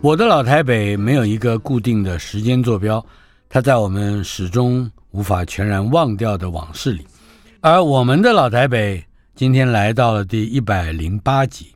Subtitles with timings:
[0.00, 3.04] 我的老台北没有一个固定的时间坐标，
[3.48, 7.06] 它在我们始终无法全然忘掉的往事里。
[7.60, 9.04] 而我们的老台北
[9.36, 11.68] 今天来到了第一百零八集，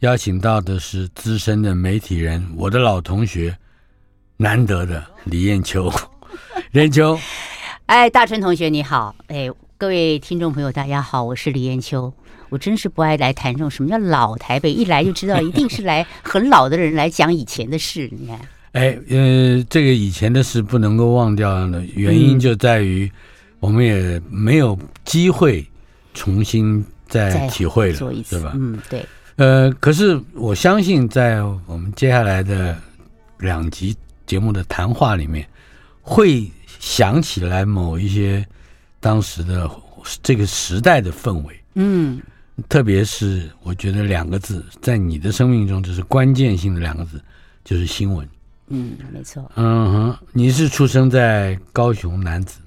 [0.00, 3.56] 邀请到的是资深的媒体人，我的老同学，
[4.36, 5.88] 难得的李艳秋。
[6.72, 7.16] 艳秋，
[7.86, 12.12] 哎，大春同学你好，哎，各位听众朋友大家好，我是李艳秋。
[12.48, 18.08] 我真是不爱来谈这种什么叫老台北，一来就知道一定是来很老的人来讲以前的事。
[18.12, 18.38] 你看，
[18.72, 23.10] 哎，呃，这个以前的事不能够忘掉的原因就在于，
[23.58, 25.66] 我们也没有机会
[26.14, 28.52] 重新再体会了，是吧？
[28.54, 29.04] 嗯，对。
[29.36, 32.76] 呃，可是我相信，在我们接下来的
[33.38, 33.94] 两集
[34.26, 35.46] 节目的谈话里面，
[36.00, 38.46] 会想起来某一些
[39.00, 39.70] 当时的
[40.22, 41.60] 这个时代的氛围。
[41.74, 42.20] 嗯。
[42.68, 47.20] 特别是我觉得两个字，在你的生命中这是关键性的两个字，
[47.64, 48.26] 就是新闻。
[48.68, 49.48] 嗯，没错。
[49.56, 52.58] 嗯哼，你是出生在高雄男子，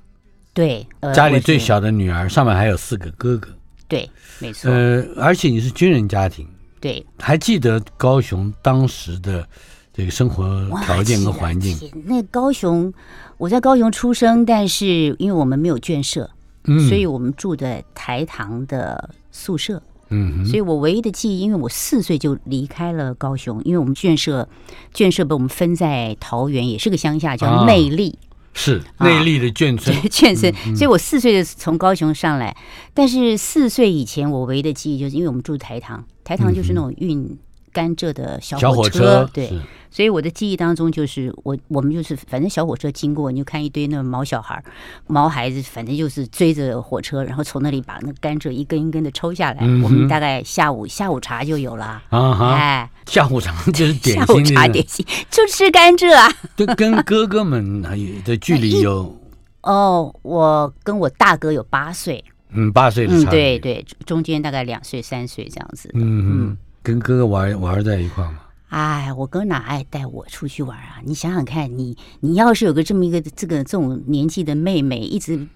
[0.54, 3.50] 对，呃、家里最小的女儿，上面还有四个哥哥。
[3.88, 4.72] 对，没错。
[4.72, 6.48] 呃，而且你是军人家庭。
[6.80, 9.46] 对，还记得高雄当时的
[9.92, 11.76] 这个生活条件和环境？
[12.06, 12.94] 那高雄，
[13.38, 14.86] 我在高雄出生，但是
[15.18, 16.30] 因为我们没有眷舍，
[16.66, 19.10] 嗯，所以我们住在台糖的。
[19.32, 24.48] 宿舍，嗯，所以我唯一的记忆，因为我四岁就离开了高雄，因为我们眷舍，
[24.94, 28.16] 眷舍被我们分在桃园，也是个乡下，叫内坜，
[28.54, 30.54] 是内力的眷村， 眷村。
[30.76, 32.56] 所以我四岁就从高雄上来，
[32.94, 37.38] 但是四岁以前，我唯一的记忆就是因为我们住台糖，台糖就是那种运
[37.72, 39.52] 甘蔗的小火车，对。
[39.92, 44.64] 所以我的记忆当中就是我我们就是反正小火车经过，你就看一堆那种毛小孩、
[45.08, 49.58] 毛孩子，反正就是追着火车，然后从那里把那甘蔗一根一根的抽下来。
[49.62, 56.32] 嗯、我们大概下午下午茶就有了啊哈，哎，下午茶就是点心，下午茶点心就吃甘蔗啊。
[56.56, 57.82] 对，跟哥哥们
[58.24, 59.18] 的距离有
[59.62, 65.90] 哦，我跟我大哥有八岁，嗯，八岁的差、嗯、对对，中间大概两岁三岁这样子。
[65.96, 68.40] 嗯嗯，跟哥哥玩玩在一块吗？
[68.70, 71.02] 哎，我哥哪爱带我出去玩啊？
[71.04, 75.48] 你想想看，你你要是有个这么一个这个这种年纪的妹妹，一直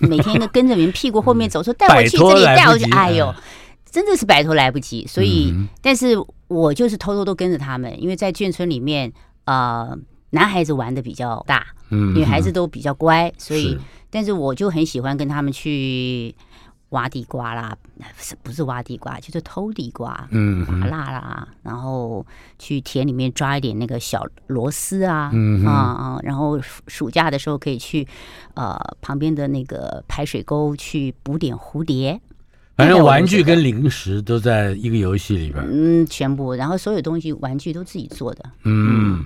[0.00, 3.34] 每天都跟着人屁股后面 走，说带我去这里，带我去，哎呦，
[3.90, 5.04] 真的是摆脱来不及。
[5.06, 6.14] 所以，嗯、但是
[6.46, 9.12] 我就是偷偷都跟着他们，因为在眷村里面，
[9.46, 9.98] 呃，
[10.30, 13.80] 男孩子玩的比较大，嗯，女孩子都比较乖，所以，是
[14.10, 16.32] 但是我就很喜欢跟他们去。
[16.90, 22.26] 挖地瓜啦，不是不是挖地瓜，就是偷地瓜，嗯，麻辣啦，然后
[22.58, 28.06] 去田里面抓一点那个小螺丝啊，嗯啊啊，然后暑假的时候可以去
[28.54, 32.20] 呃旁边的那个排水沟去捕点蝴蝶，
[32.76, 39.24] 反正玩具跟零食都在一个游戏里边，嗯，全部，然后所有东西玩具都自己做的，嗯，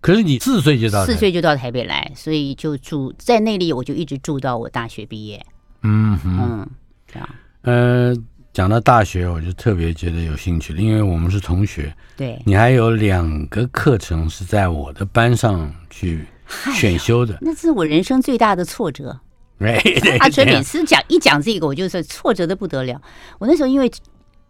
[0.00, 5.44] 可是你四岁就到四岁就到台北来，所以就住在那里，我就一直住到我大学毕业，
[5.82, 6.38] 嗯哼。
[6.38, 6.70] 嗯。
[7.12, 7.28] 这样，
[7.62, 8.14] 呃，
[8.52, 11.94] 讲到大学，我就特别觉得有兴趣了，因为我们是同学。
[12.16, 16.26] 对，你还有两个课程是在我的班上去
[16.74, 19.20] 选修的，那是我人生最大的挫折。
[20.20, 23.00] 阿春每次讲一讲这个，我就是挫折的不得了。
[23.38, 23.90] 我那时候因为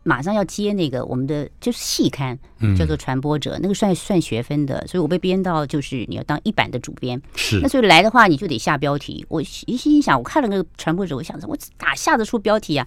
[0.03, 2.39] 马上要接那个我们的就是细刊，
[2.77, 7.21] 叫做传播者，嗯、那个算算学分的，所以我被编到就是你要当一版的主编。
[7.37, 9.25] 是，那所以来的话你就得下标题。
[9.29, 12.87] 我一心想，我看了那个传播者，我想着我哪下得出标题啊？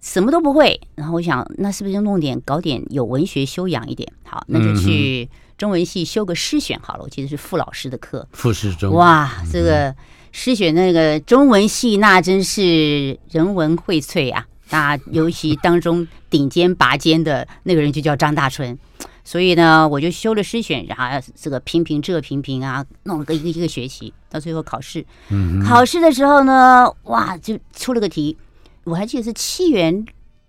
[0.00, 0.80] 什么都不会。
[0.94, 4.10] 然后我想，那是不是就弄点搞点有文学修养一点？
[4.24, 5.28] 好，那就去
[5.58, 7.02] 中文系修个诗选好了。
[7.02, 8.92] 我记得是傅老师的课，傅师中。
[8.94, 9.94] 哇，这个
[10.32, 14.46] 诗选那个中文系那真是人文荟萃啊。
[14.70, 18.76] 那尤其当中顶尖拔尖的那个人就叫张大春，
[19.24, 25.04] 所以呢，我就修了诗选，然后这个评评这评评啊，弄了个一个一个学期，到最后考试。
[25.30, 28.36] 嗯，考试的时候呢，哇，就出了个题，
[28.84, 30.04] 我还记得是七元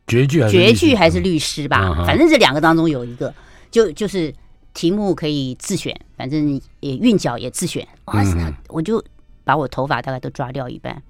[0.07, 3.33] 绝句，绝句还是律诗吧，反正这两个当中有一个，
[3.69, 4.33] 就就是
[4.73, 7.87] 题目可以自选，反正也韵脚也自选。
[8.05, 9.03] 哇塞，我就
[9.43, 11.01] 把我头发大概都抓掉一半。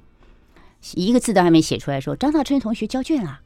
[0.93, 3.39] 一个字都还没写出来说，张大春同学交卷了，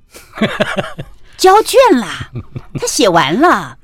[1.38, 2.32] 交卷了，
[2.76, 3.78] 他写完了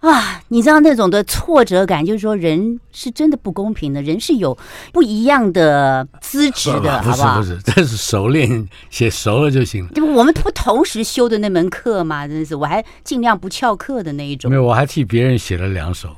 [0.00, 0.42] 啊！
[0.48, 4.56] 你知道那种的挫折感，就是说人是真的不公平的，人是有
[4.92, 7.38] 不一样的资质的，好不好？
[7.38, 9.90] 不是，不是， 这是熟练写熟了就行了。
[9.94, 14.50] 就我们不同时修的那门课嘛，真的是，我还尽量不翘课的那一种。
[14.50, 16.14] 没有，我还替别人写了两首。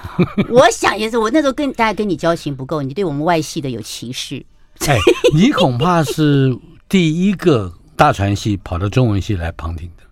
[0.50, 4.44] 我想也是，我那时候跟大家跟你交情不够，你对我们外系的有歧视。
[4.88, 4.98] 哎，
[5.34, 6.56] 你恐怕是
[6.88, 10.04] 第一个大传系跑到中文系来旁听的。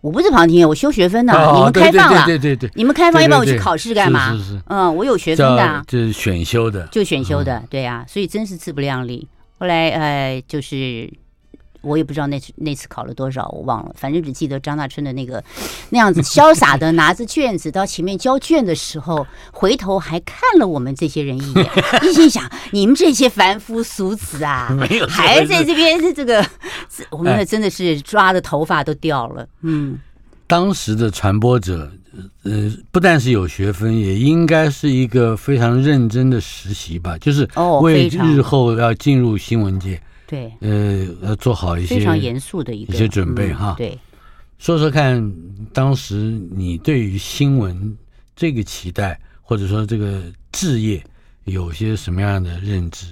[0.00, 1.32] 我不是旁听，我修学分的。
[1.54, 4.32] 你们开放了，对对对，你们开放，要不然我去考试干嘛？
[4.36, 4.62] 是是。
[4.66, 8.04] 嗯，我有学分的，就是选修的，就选修的，对呀。
[8.08, 9.28] 所以真是自不量力。
[9.58, 11.12] 后来呃，就是。
[11.82, 13.94] 我也不知道那次那次考了多少，我忘了。
[13.96, 15.42] 反正只记得张大春的那个
[15.90, 21.70] 那样子潇洒的拿着卷子到前面交卷的时候，回头还看了我们这些人一眼，
[22.04, 24.68] 一心想：你们这些凡夫俗子啊，
[25.08, 26.44] 还在这边这个，
[27.10, 29.46] 我们真的是抓的头发都掉了。
[29.62, 29.98] 嗯，
[30.46, 31.90] 当时的传播者，
[32.42, 37.48] 呃，不但是有学分，也应该是一个非常认真的实习吧，就是
[37.80, 40.00] 为日后要进入新闻界。
[40.30, 43.74] 对，呃，要做好一些非常严肃的一个一些准备哈。
[43.76, 43.98] 对，
[44.58, 45.34] 说说看，
[45.72, 47.98] 当时你对于新闻
[48.36, 50.22] 这个期待，或者说这个
[50.52, 51.04] 置业，
[51.46, 53.06] 有些什么样的认知？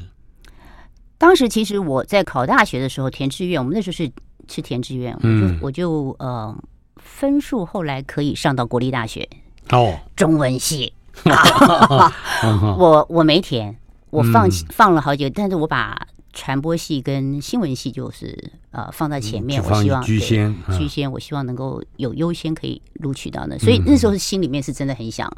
[1.19, 4.09] 当时其实我在考大学的时候填志愿，我们那时候是
[4.49, 6.57] 是填志愿，嗯，我就我就呃
[6.99, 9.29] 分数后来可以上到国立大学
[9.71, 10.93] 哦，中文系，
[12.79, 13.77] 我我没填，
[14.11, 16.07] 我放弃放了好久，但是我把。
[16.33, 23.59] 传播系跟新闻系就是呃放在前面，我希望居先居先，我希望能够有优先可以录取到呢。
[23.59, 25.31] 所以那时候心里面是真的很想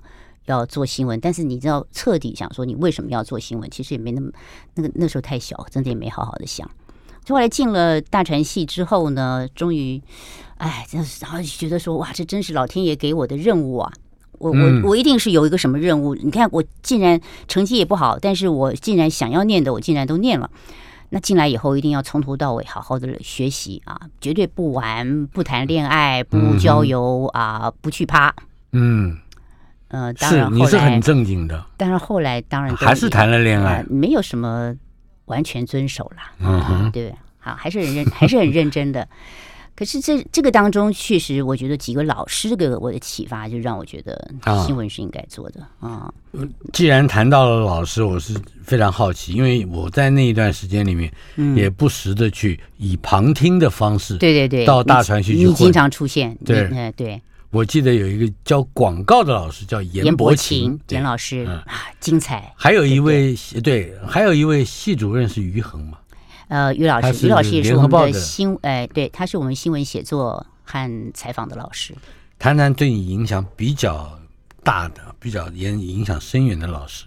[0.46, 4.30] 要做新闻，但是你知道彻底想说你为什么要做新闻，其实也没那么
[4.74, 6.68] 那个那时候太小，真的也没好好的想。
[7.24, 10.02] 就后来进了大传系之后呢，终于
[10.56, 10.86] 哎，
[11.20, 13.92] 然后就觉得说哇，这真是老天爷给我的任务啊！
[14.40, 16.14] 我我我一定是有一个什么任务？
[16.14, 20.50] 你看我竟然成绩也不好，但是我竟然想要念的，我竟然都念了。
[21.10, 28.32] 那进来以后一定要从头到尾好好的学习啊，绝对不玩、不谈恋爱、不交游啊，不去趴。
[28.72, 29.18] 嗯，
[29.88, 34.74] 呃，当然后来是你是很正经的，但是后来当然还是谈了恋爱，没有什么
[35.26, 36.32] 完全遵守啦。
[36.38, 39.06] 嗯哼，对，好，还是很认，还是很认真的。
[39.80, 44.30] 可是这这个当中，确实我觉得几个老师给我的启发，就让我觉得
[44.66, 46.12] 新闻是应该做的啊。
[46.70, 51.10] 既然谈到了老师，我是非常好奇，因为我在那一段时间里面，
[51.56, 57.18] 也不时的去以旁听的方式，对对对，到大传系去，你经常出现，对，嗯对。
[57.48, 61.64] 我记得有一个教广告的老师叫严伯琴，严老师啊，
[62.00, 62.52] 精彩。
[62.54, 63.34] 还有一位
[63.64, 65.96] 对，还有一位系主任是于恒嘛。
[66.50, 71.94] 呃，于老师，于老师也是我们的新，哎，对，他是我们新闻写作和采访的老师。
[72.40, 74.18] 谈谈对你影响比较
[74.64, 77.06] 大的、比较影影响深远的老师。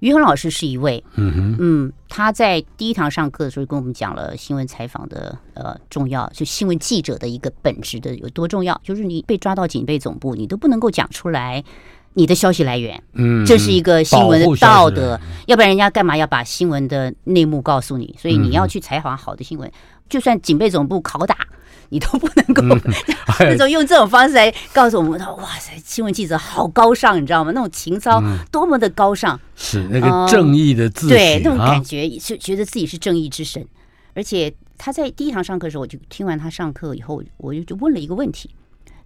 [0.00, 11.64] 于恒老师是一位，嗯哼，嗯，他在第一堂上课的时候跟我们讲了新闻采访的呃重要，就新闻记者的一个本质的有多重要，就是你被抓到警备总部，你都不能够讲出来。
[12.18, 18.12] 你的消息来源，嗯，这是一个新闻的道德，要不然人家干嘛要把新闻的内幕告诉你？
[18.20, 19.72] 所以你要去采访好的新闻，嗯、
[20.08, 21.36] 就算警备总部拷打，
[21.90, 22.92] 你都不能够、嗯、
[23.48, 27.52] 那种用这种方式来告诉我们说：“哇塞，新闻记者好高尚，你知道吗？
[27.54, 28.20] 那种情操
[28.50, 33.64] 多么的高尚，是那个正义的自、嗯、对那种感觉，是觉得自己是正义之神。
[34.14, 38.50] 而且他在第一堂上课的时候，我就听完他上课以后，我就就问了一个问题。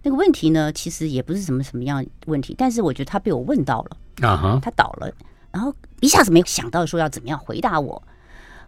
[0.03, 5.11] 那个问题呢，其实也不是什么什么样问题，但是我觉得他被我问到了啊哈，他倒了，
[5.51, 8.03] 然后一下子没有想到说要怎么样回答我，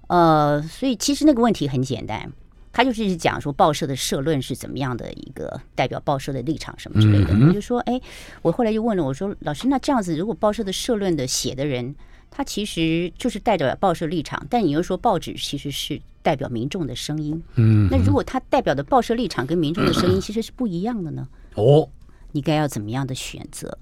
[0.07, 2.31] 呃，所以其实那个问题很简单，
[2.71, 7.33] 他就是讲说报社的社论是怎么样的一个代表报社的立场什么之类的。
[7.33, 7.99] 嗯、我就说，哎，
[8.41, 11.95] 我后来就问了，我说老师，那这样子，如果报社的社论的写的人，
[12.35, 17.41] 他其实就是代表报社立场，但你又说报纸其实是代表民众的声音。
[17.55, 21.25] 嗯，那如果它代表的报社立场跟民众的声音其实是不一样的呢？
[21.53, 21.87] 哦，
[22.33, 23.77] 你该要怎么样的选择？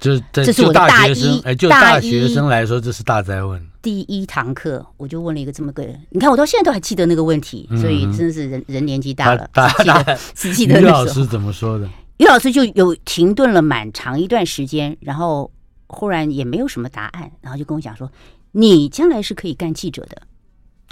[0.00, 3.62] 这这是我的大一，哎，就大学生来说，这是大灾问。
[3.82, 9.46] 第一堂课我就问了一个这么个人，你看我到现在都还记得那个问题，所以真的是人人年纪大了，
[9.82, 10.80] 记得只记得。
[10.80, 11.86] 于老师怎么说的？
[12.16, 15.50] 于老师就有停顿了蛮长一段时间，然后。
[15.88, 18.10] 忽然也没有什么答案，然后就跟我讲说
[18.52, 20.22] ：“你将来是可以干记者的。”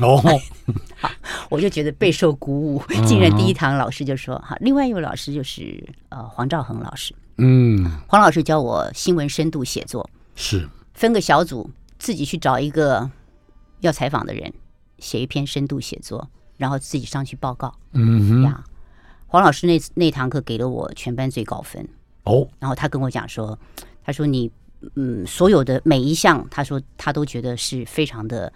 [0.05, 0.21] 哦，
[1.01, 1.11] 好，
[1.49, 2.83] 我就觉得备受鼓舞。
[3.07, 7.15] 竟然第一堂老师就说：“好。”另外一位老师就是呃黄兆恒老师。
[7.39, 13.11] 嗯，黄老师教我新闻深度写作，是分个小组，自己去找一个
[13.81, 14.53] 要采访的人，
[14.99, 17.75] 写一篇深度写作，然后自己上去报告。
[17.93, 18.63] 嗯哼，
[19.27, 21.89] 黄老师那那堂课给了我全班最高分。
[22.25, 23.59] 哦，然后他跟我讲说
[24.05, 24.51] ：“他说你。”
[24.95, 28.53] 嗯，所有的每一项，他说他都觉得是非常的，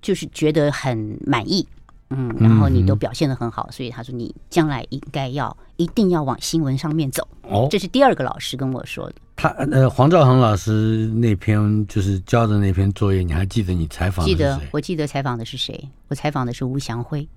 [0.00, 1.66] 就是觉得很满意。
[2.10, 7.26] 嗯，然后你都表现的很好，所以他说你将来应该要一定要往新闻上面走。
[7.42, 9.16] 哦，这是第二个老师跟我说的。
[9.34, 14.38] 他呃，黄兆恒老师那篇就是交的那篇作业，你还记得你采访的是谁？
[14.38, 15.88] 记得，我记得采访的是谁？
[16.06, 17.28] 我采访的是吴祥辉。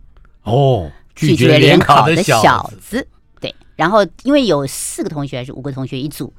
[0.44, 3.06] 哦，拒绝联考的小子。
[3.42, 6.32] 对，然后因为有四个同学还是五个同学一组。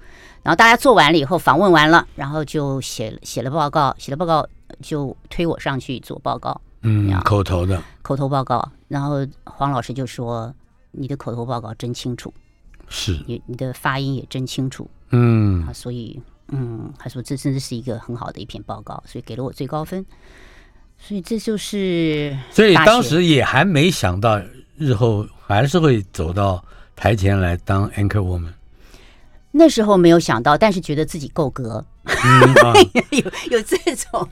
[0.42, 4.46] 然后大家做完了以后，访问完了，然后就写写了报告，写了报告
[4.80, 7.82] 就推我上去做报告，嗯，口头的。
[8.02, 8.66] 口头报告。
[8.88, 10.52] 然后黄老师就说
[10.90, 12.34] ：“你的口头报告真清楚，
[12.88, 13.22] 是。
[13.26, 20.04] 你你的发音也真清楚，嗯，啊，所以嗯，他说这真的是一个很好的一篇报告，所以给了我最高分。
[20.98, 24.42] 所以这就是，所以当时也还没想到
[24.76, 26.64] 日后还是会走到
[26.96, 28.52] 台前来当 anchor woman。”
[29.52, 32.72] 那时候没有想到，但是觉得自己够格，嗯啊、
[33.10, 34.28] 有有这种。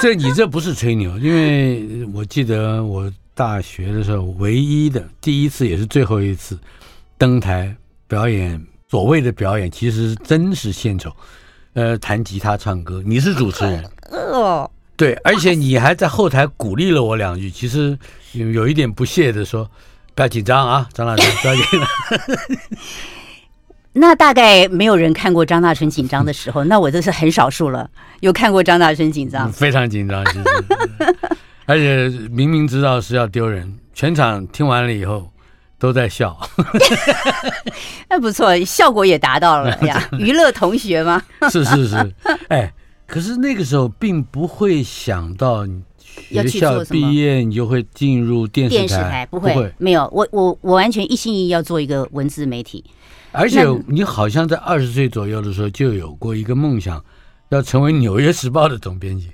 [0.00, 6.58] 这你这不是吹牛，因为我记得我大学的时候，唯一的第一次也是最后一次
[7.18, 7.76] 登台
[8.08, 11.12] 表演，所谓的表演其实真是献丑，
[11.74, 13.84] 呃，弹吉他唱歌，你是主持人。
[14.10, 17.98] 哦，对，而且你还在后台鼓励了我两句，其实
[18.32, 19.70] 有有一点不屑的说，
[20.14, 21.86] 不要紧张啊，张老师，不要紧张。
[23.92, 27.90] 那大概没有人看过张大春紧张的时候， 那我这是很少数了。
[28.20, 30.44] 有看过张大春紧张，非常紧张，其实，
[31.66, 35.28] 而且明明知道是要丢人，全场听完了以后
[35.78, 36.38] 都在笑。
[38.08, 41.22] 那不错，效果也达到了呀，娱乐同学吗？
[41.50, 42.14] 是是是，
[42.48, 42.72] 哎，
[43.06, 45.66] 可是那个时候并不会想到
[46.04, 52.84] 学校毕业你就会进入电视台，电视台不会，不会没有，我我我完全一心一意要做一个文字媒体。
[53.32, 57.02] 而且你好像在二十岁左右的时候就有过一个梦想，
[57.50, 59.30] 要成为《纽约时报》的总编辑，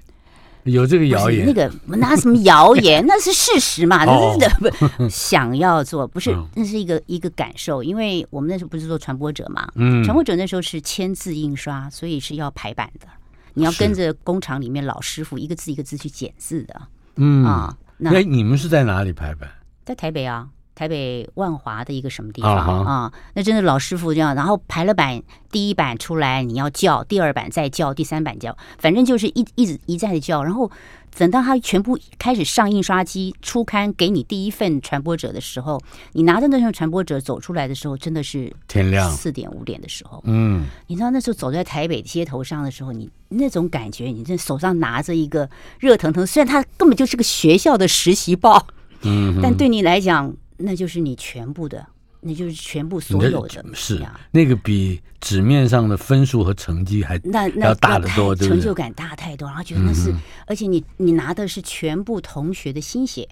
[0.64, 1.46] 有这个谣言？
[1.46, 3.04] 那个拿什么谣言？
[3.08, 4.04] 那是事实嘛？
[4.04, 7.82] 真的不想要做，不是那是一个一个感受。
[7.82, 13.06] 因为我们那时候不是做传播者嘛，嗯，传播者那时候是签字印刷，所以是要排版的，
[13.54, 16.82] 你要跟着工厂里面老师傅一个字一个字去剪字的，
[17.16, 17.76] 嗯啊。
[17.98, 19.48] 那你们是在哪里排版？
[19.84, 20.48] 在台北啊。
[20.76, 23.12] 台北万华的一个什么地方啊，啊？
[23.32, 30.44] 那真的老师傅这样，然后排了版，第一版出来你要叫，第二版再叫，第三版叫，反正就是一一直一再的叫。
[30.44, 30.70] 然后
[31.16, 35.80] 等到他全部开始上印刷机出刊，给你第一份传播者的时候，
[36.12, 40.22] 你拿着那份传播者走出来的时候，真的是天亮四点五点的时候。
[40.26, 48.66] 嗯，你知道那时候走在台北街头上的时候，你那种感觉，你这手上拿着一个热腾腾，虽然它根本就是个学校的实习报，
[49.00, 50.36] 嗯，但对你来讲。
[50.56, 51.86] 那就是你全部的，
[52.20, 60.14] 那就是全部所有的，是那个比纸面上的分数和成绩还那那要大得多，成就感大太多，然后觉得那是，
[60.46, 63.28] 而且你你拿的是全部同学的心血，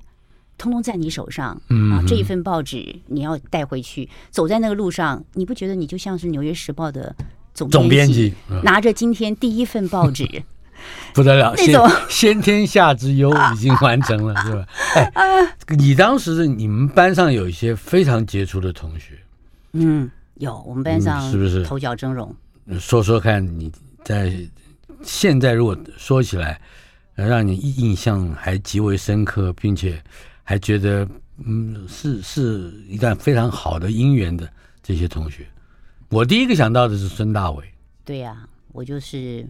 [0.57, 1.61] 通通在你手上，
[1.93, 7.15] 啊，这一份报纸你要带回去，走在那个路上，你不觉得你就像是《纽约时报》的
[7.53, 10.45] 总总编辑，拿着今天第一份报纸。
[11.13, 14.67] 不得了，先先天下之忧已经完成了， 是吧？
[15.15, 19.19] 哎，你当时你们班上有一些非常杰出的同学，
[19.73, 22.29] 嗯，有我们班上是不是头角峥嵘？
[22.81, 23.71] 说说看，你
[24.03, 24.37] 在
[25.03, 26.61] 现在如果说起来，
[27.15, 30.03] 让你印象还极为深刻，并且
[30.43, 31.07] 还觉得
[31.45, 34.51] 嗯是是一段非常好的姻缘的
[34.83, 35.47] 这些同学，
[36.09, 37.65] 我第一个想到的是孙大伟。
[38.05, 39.47] 对呀、啊，我就是。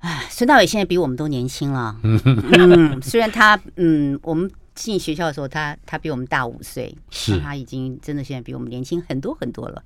[0.00, 1.94] 哎，孙大伟现在比我们都年轻了。
[2.02, 9.84] 嗯，虽然他，嗯，我们进学校的时候，他他比我们大五岁，是他已经真的现在比我们年轻很多很多了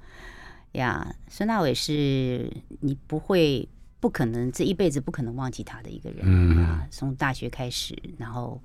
[0.72, 1.14] 呀。
[1.28, 2.48] 孙大伟是
[2.80, 3.68] 你不会
[3.98, 6.86] 不可能这一辈子不可能忘记他的一个人、嗯、啊。
[6.92, 8.62] 从大学开始，然后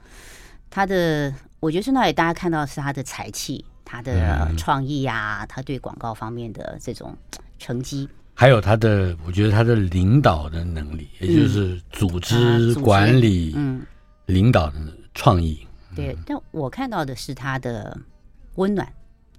[0.70, 7.18] 他的，我觉得孙大伟大家看到的是他的才气，他的创意呀、啊，他对广告方面的这种
[7.58, 8.08] 成绩。
[8.39, 13.86] 还有他的，我觉得他的领导的能力，也就是组织管理、嗯，
[14.27, 14.75] 领导的
[15.13, 15.67] 创意。
[15.93, 18.00] 对，但我看到的是他的
[18.55, 18.88] 温暖，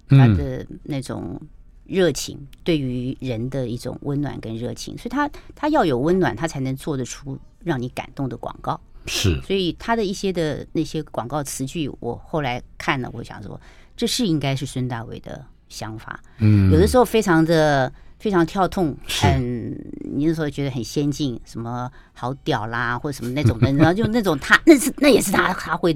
[0.07, 1.41] 他的那种
[1.83, 4.95] 热情，对于人的一种温暖跟热情。
[4.95, 8.79] 所以他他要有温暖，他才能做得出让你感动的广告。
[9.07, 13.59] 是，所以他的一些的那些广告词句，我后来看了，我想说，
[13.97, 16.19] 这是应该是孙大伟的想法。
[16.37, 17.91] 嗯，有的时候非常的。
[18.21, 19.71] 非常跳痛，很
[20.13, 25.91] 你那时候觉得很先进，什么好屌啦，或者什么那种的， 然后就那种他那是那也是他他会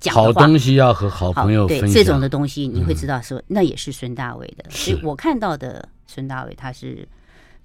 [0.00, 0.22] 讲话。
[0.22, 1.86] 好东西要和好朋友分享。
[1.86, 4.64] 对这种的东西，你会知道说那也是孙大伟的。
[4.70, 7.06] 所以我看到的孙大伟，他是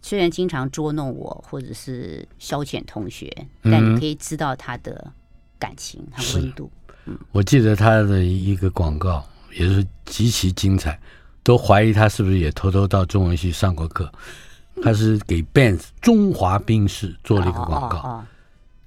[0.01, 3.33] 虽然经常捉弄我，或者是消遣同学，
[3.63, 5.13] 但你可以知道他的
[5.57, 6.69] 感情和温度。
[7.05, 10.99] 嗯，我记得他的一个广告也是极其精彩。
[11.43, 14.09] 都怀疑他是不是也偷偷到中文系上过课？
[14.81, 18.25] 他是给 Benz 中华兵士做了一个广告，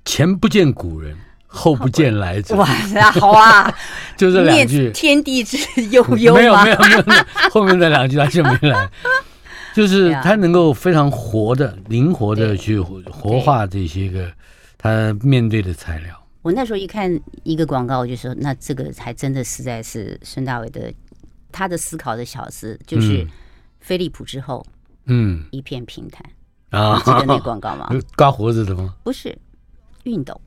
[0.05, 2.57] 前不见古人，后不见来者。
[2.57, 3.73] 哇塞，好啊，
[4.17, 4.91] 就这两句。
[4.91, 5.57] 天地之
[5.91, 6.35] 悠悠。
[6.35, 7.05] 没有没有没有，
[7.53, 8.91] 后面那两句他就没来。
[9.75, 14.29] 就是他能够非常活的、灵活的去活化这些个
[14.77, 16.21] 他面对的材料。
[16.43, 20.93] 我那时候一看一个广告，我就说，那这个还真的实在是孙大伟的。
[21.57, 23.27] 他的思考的小子就是
[23.81, 24.63] 飞利浦之后，
[25.07, 26.23] 嗯，一片平坦
[26.69, 27.89] 啊，记得那广告吗？
[28.15, 28.95] 刮胡子的吗？
[29.03, 29.39] 不是，
[30.05, 30.39] 熨斗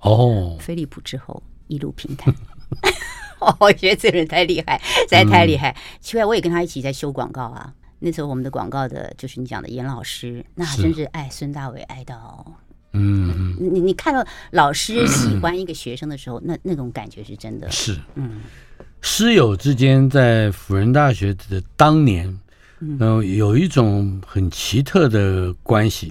[0.00, 2.34] 哦，飞利浦之后一路平坦。
[3.38, 5.70] 哦， 我觉得这人太厉害，实在太厉害。
[5.70, 7.72] 嗯、奇怪，我也跟他一起在修广告啊。
[8.00, 12.44] 那时候我们的广告的就是你讲的严老师，那真是爱孙大伟爱到，
[12.92, 18.42] 嗯，你你看到老师喜欢一个学生的时候，嗯、那那种感觉是真的，是，嗯。
[19.06, 22.26] 师友之间在辅仁大学的当年，
[22.80, 26.10] 嗯、呃，有一种很奇特的关系，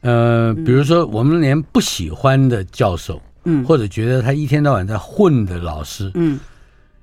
[0.00, 6.40] 呃，比如说我们连不喜欢的教授，嗯，或者觉得他一天到晚在混的老师，嗯，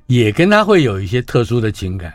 [0.08, 2.13] 也跟他会有一些特殊的情感。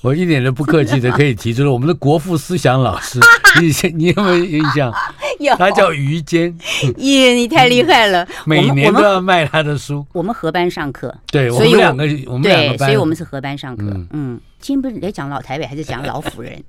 [0.00, 3.20] 我一点都不客气的可以提出了我们的国父思想老师，
[3.60, 4.90] 你你有没有印象？
[5.38, 6.56] 有，他叫于坚。
[6.98, 8.26] 耶，你太厉害了！
[8.46, 10.06] 每年都要卖他的书。
[10.12, 13.84] 我们合班上课，对，我们两个，我们两个班，所以我们是合班上课。
[14.10, 16.62] 嗯，今天不是来讲老台北，还是讲老辅仁？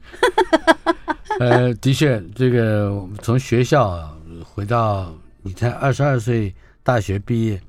[1.39, 3.99] 呃，的确，这个从学校
[4.43, 7.62] 回到你才二十二岁，大学毕业，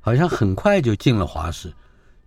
[0.00, 1.72] 好像很快就进了华师。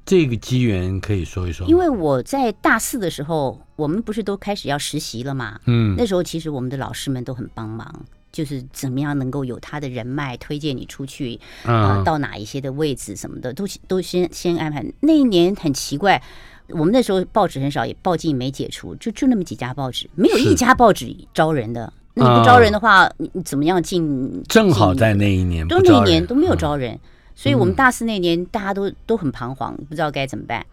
[0.05, 5.59] 这个机缘可以说一说，因为我在大四的时候，我们不是都开始要实习了嘛？
[5.65, 14.85] 嗯，那时候其实我们的老师们都很帮忙，就是怎么样能够有他的人脉推荐你出去啊、呃，到哪一些的位置什么的，都都先先安排。
[14.99, 16.21] 那一年很奇怪，
[16.67, 21.93] 我们那时候报纸很少，也报禁没解除，就就那么几家报纸，没有一家报纸招人的。
[22.13, 24.43] 那你不招人的话，你你怎么样进？
[24.49, 26.99] 正好在那一年，都那一年都没有招人。
[27.35, 30.65] 所以我们大四那年，大家都都很彷徨，不知道该怎么办。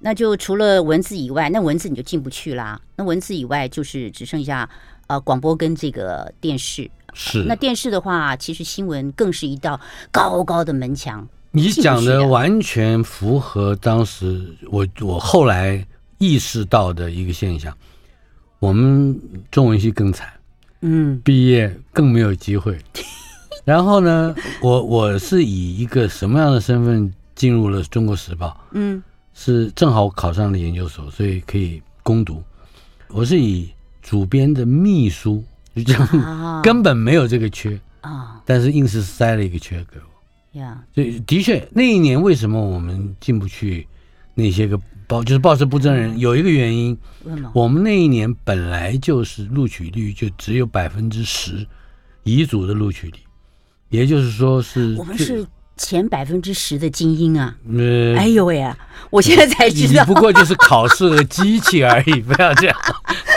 [0.00, 2.80] 那就除了文字以外，那文字你就进不去啦。
[2.96, 4.66] 那文字以外，就是只剩下
[5.08, 6.90] 呃广播跟这个电视。
[7.14, 7.44] 是。
[7.44, 11.26] 那电视的话，其实新闻更是一道高高的门墙。
[11.52, 15.84] 你讲的完全符合当时我我后来
[16.18, 17.76] 意识到的一个现象。
[18.60, 19.18] 我们
[19.50, 20.28] 中文系更惨，
[20.82, 22.78] 嗯，毕业更没有机会。
[23.64, 28.48] 然后呢，我我是以一个什么样的身份进入了《中国时报》？
[28.72, 32.42] 嗯，是正好考上了研究所，所以可以攻读。
[33.08, 33.70] 我是以
[34.02, 35.42] 主编的秘书，
[35.74, 40.58] 就这样，根本没有这个缺啊，但是硬是塞了一个缺给我。
[40.58, 43.86] 呀，所以的确，那一年为什么我们进不去
[44.34, 46.98] 那些个报，就是报社不真人，有一个原因，
[47.52, 51.64] 我们那一年本来就是录取率就只有百分之十，
[52.24, 53.18] 乙组的录取率。
[53.90, 57.56] 也就是说是，我们是前百分之十的精英啊！
[57.72, 58.76] 呃，哎呦喂啊！
[59.10, 62.76] 我现在才知道，不过就是考试的机器而已，不要这样。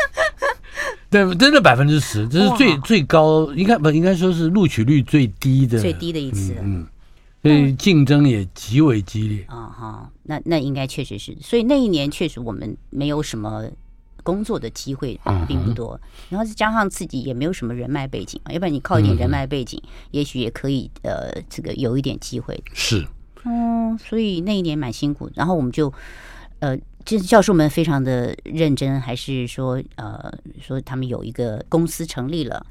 [1.13, 6.55] 对，真的百分之十，这是最最高，应该不应该说是录取率最低的，最低的一次。
[6.61, 6.85] 嗯，
[7.41, 9.45] 所以竞争也极为激烈。
[9.47, 13.65] 啊哈，那那应该确实是，所以那一年确实我们没有什么。
[14.25, 15.99] 工作的机会并不多，
[16.29, 19.77] 然后再加上自己也没有什么人脉背景，要不然你靠一点人脉背景，
[20.11, 22.57] 也许也可以呃，这个有一点机会。
[22.71, 23.05] 是，
[23.43, 25.29] 嗯，所以那一年蛮辛苦。
[25.35, 25.91] 然后我们就，
[26.59, 26.73] 呃，
[27.05, 32.65] 就是教授们非常的认真，还是说，呃，说他们有一个公司成立了，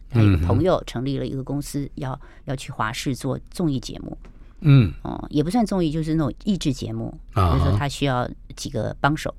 [0.47, 4.16] 朋友成立了一个公司，要要去华视做综艺节目。
[4.61, 7.12] 嗯，哦，也不算综艺，就是那种益智节目。
[7.33, 9.35] 啊，就是说他需要几个帮手，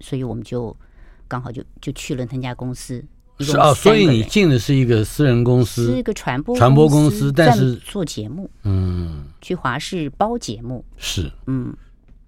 [0.00, 0.74] 所以我们就
[1.26, 3.04] 刚好就就去了他家公司。
[3.40, 11.74] 是哦，所以你进的是一个私人公司，是一个传播传播公司，但是做节目，嗯，去华视包节目是，嗯，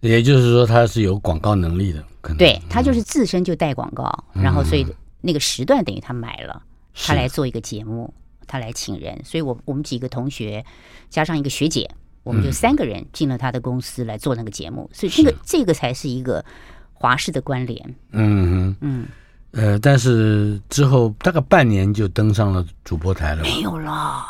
[0.03, 2.37] 也就是说他是有广告能力的，可能。
[2.37, 4.87] 对他就是自身就带广告，嗯、然后所以
[5.21, 6.63] 那个时段等于他买了，
[6.95, 8.13] 他来做一个节目，
[8.47, 10.65] 他来请人，所以我我们几个同学
[11.09, 11.89] 加上一个学姐，
[12.23, 16.45] 我们就三个人进了他的公司来做那个节目，所以这个这个才是一个
[16.93, 18.77] 华视的关联，嗯哼。
[18.81, 19.07] 嗯。
[19.53, 23.43] 呃，但是之后大概半年就登上了主播台了。
[23.43, 24.25] 没有了，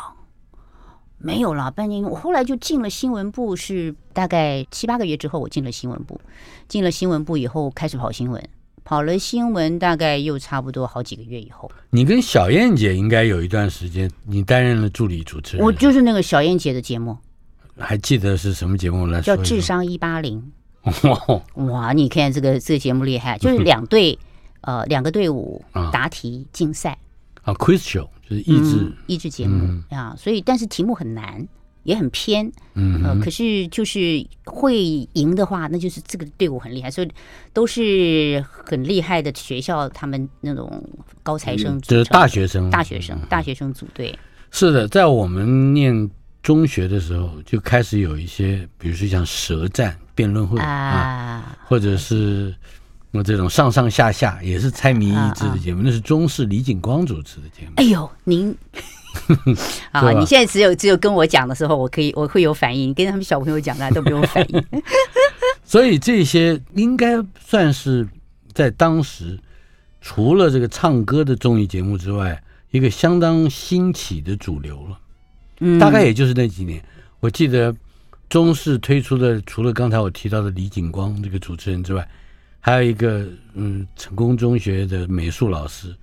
[1.23, 6.19] 没有了，半年我后来就进了新闻部，是大概七八个月之后，我进了新闻部。
[6.67, 8.43] 进了新闻部以后，开始跑新闻，
[8.83, 11.71] 跑了新闻大概又差不多好几个月以后。
[11.89, 15.65] 你跟小燕姐应该有一段时间，你担任了助理主持人。
[15.65, 17.17] 我就是那个小燕姐的节目，
[17.77, 19.35] 还记得是什么节目来说？
[19.35, 20.51] 叫《智商一八零》。
[21.71, 24.17] 哇，你看这个这个节目厉害，就是两队。
[24.65, 26.97] 呃，两个队伍答题竞赛
[27.41, 31.45] 啊，quiz show 就是益智益智节目啊，所以但是题目很难，
[31.83, 34.81] 也很偏，嗯，呃，可是就是会
[35.13, 37.11] 赢的话，那就是这个队伍很厉害，所以
[37.51, 40.83] 都是很厉害的学校，他们那种
[41.21, 44.17] 高材生，就是大学生，大学生，大学生组队。
[44.51, 46.09] 是的，在我们念
[46.41, 52.55] 中学的时候，就开始有一些，比如说像舌战辩论会啊，或者是。
[53.15, 57.73] 那这种上上下下也是猜谜益智的节目，那是中视李景光主持的节目。
[57.75, 58.49] 哎呦，您
[59.93, 64.65] 啊，你现在只有只有跟我讲的时候，我可以我会有反应，跟他们小朋友讲，大家都不用反应。
[65.63, 68.07] 所以这些应该算是
[68.51, 69.39] 在当时
[70.01, 74.99] 除了这个唱歌的综艺节目之外，一个相当兴起的主流了。
[75.59, 76.83] 嗯，大概也就是那几年，
[77.19, 77.71] 我记得
[78.27, 82.03] 中视推出的除了刚才我提到的李景光这个主持人之外。
[82.65, 85.93] 还有一个，嗯，成功中学的美术老师，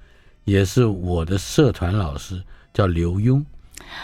[0.44, 2.38] 也是我的社团老师，
[2.75, 3.42] 叫刘墉。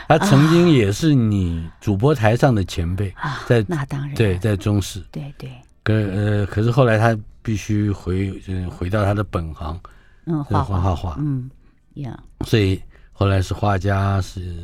[0.09, 3.14] 他曾经也是你主播台上的前辈，
[3.47, 5.51] 在、啊、那当然对，在中视，对对。
[5.83, 8.33] 可呃，可是后来他必须回，
[8.71, 9.79] 回到他的本行，
[10.25, 11.51] 嗯，画画画画，嗯，
[11.97, 12.19] 呀。
[12.47, 12.81] 所以
[13.12, 14.57] 后来是画家，是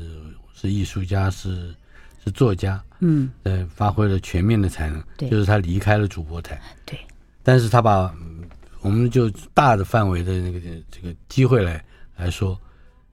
[0.54, 1.74] 是艺术家，是
[2.24, 5.04] 是作家，嗯，呃，发挥了全面的才能。
[5.18, 6.98] 对，就是他离开了主播台，对。
[7.42, 8.14] 但是他把
[8.80, 11.84] 我们就大的范围的那个这个机会来
[12.16, 12.58] 来说，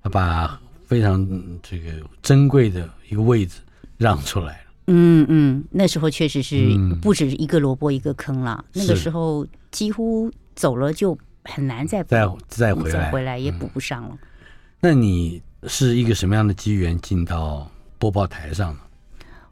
[0.03, 1.27] 他把非常
[1.63, 3.59] 这个珍贵的一个位置
[3.97, 4.71] 让出来了。
[4.87, 8.63] 嗯嗯，那时候确实是不止一个萝卜一个坑了。
[8.73, 14.27] 嗯、那个时候几乎走了就很难再再再回来，回来也补不上了、嗯。
[14.79, 18.79] 那你是一个什么样的机缘进到播报台上呢？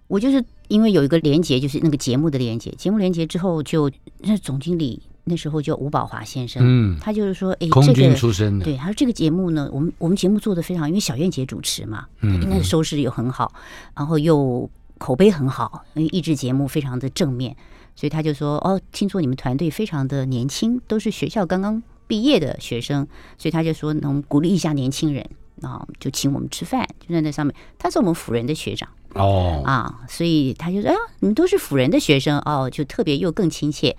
[0.08, 0.44] 我就是。
[0.68, 2.72] 因为有一个连接，就是那个节目的连接。
[2.78, 13.54] 节目连接之后，就那总经理那时候叫吴宝华先生，嗯，他就是说，哎，空军出身的，对，他说这个节目呢，我们我们节目做的非常，因为小燕姐主持嘛，嗯，那个收视又很好，
[13.96, 17.56] 然后又口碑很好，因为益智节目非常的正面，
[17.96, 25.30] 所以他就说，哦，听说你们团队非常的年轻，都是学校刚刚毕业的学生，所以他就说能鼓励一下年轻人，
[25.62, 28.88] 然后就请我们吃饭，就在那上面，他是我们辅仁的学长。
[29.18, 33.96] 哦啊，所以他就说：“哎呀，你们都是辅仁的学生哦，就特别又更亲切。”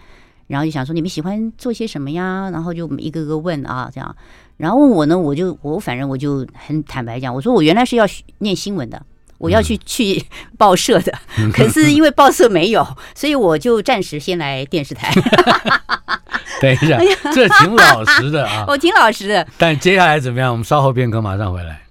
[0.48, 4.16] 然后就想说：“你们喜欢做些什么呀？”然后就一个个问啊，这样。
[4.56, 8.06] 然后问我呢，我就我反正我就很坦白讲，我说我原来是要
[8.38, 9.00] 念新闻的，
[9.36, 10.24] 我要去、嗯、去
[10.56, 11.12] 报社的，
[11.52, 15.12] 可是因为报社没有，所以我就暂时先来电视台。
[16.60, 16.98] 等一下，
[17.32, 19.46] 这挺老实的啊，我挺老实的。
[19.58, 20.50] 但接下来怎么样？
[20.50, 21.82] 我们稍后片刻马上回来。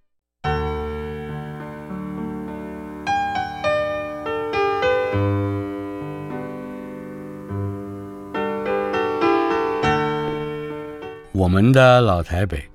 [11.37, 12.67] 我们的老台北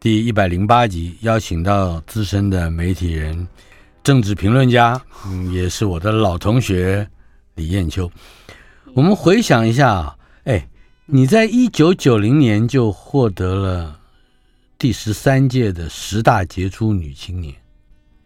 [0.00, 3.46] 第一百零八集邀请到资深的媒体人、
[4.02, 7.08] 政治评论家，嗯，也是我的老同学
[7.54, 8.10] 李艳秋。
[8.94, 10.68] 我们回想一下啊，哎，
[11.06, 14.00] 你在一九九零年就获得了
[14.76, 17.54] 第十三届的十大杰出女青年，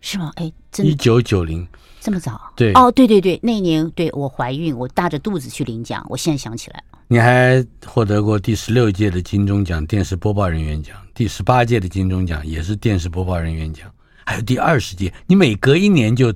[0.00, 0.32] 是吗？
[0.36, 1.68] 哎，真的，一九九零
[2.00, 2.40] 这么早？
[2.56, 6.93] 对，哦，对对对，那一年对我怀孕，我大着肚子去领奖，我现在想起来了。
[7.08, 13.90] 你还获得过第十六届的金钟奖电视播报人员奖，第十八届的金钟奖也是电视播报人员奖，
[14.24, 16.32] 还有第二十届，你每隔一年就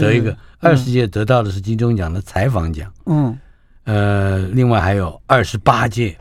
[0.00, 0.36] 得一个。
[0.58, 3.38] 二十届得到的是金钟奖的采访奖，嗯，
[3.84, 6.16] 呃，另外还有二十八届，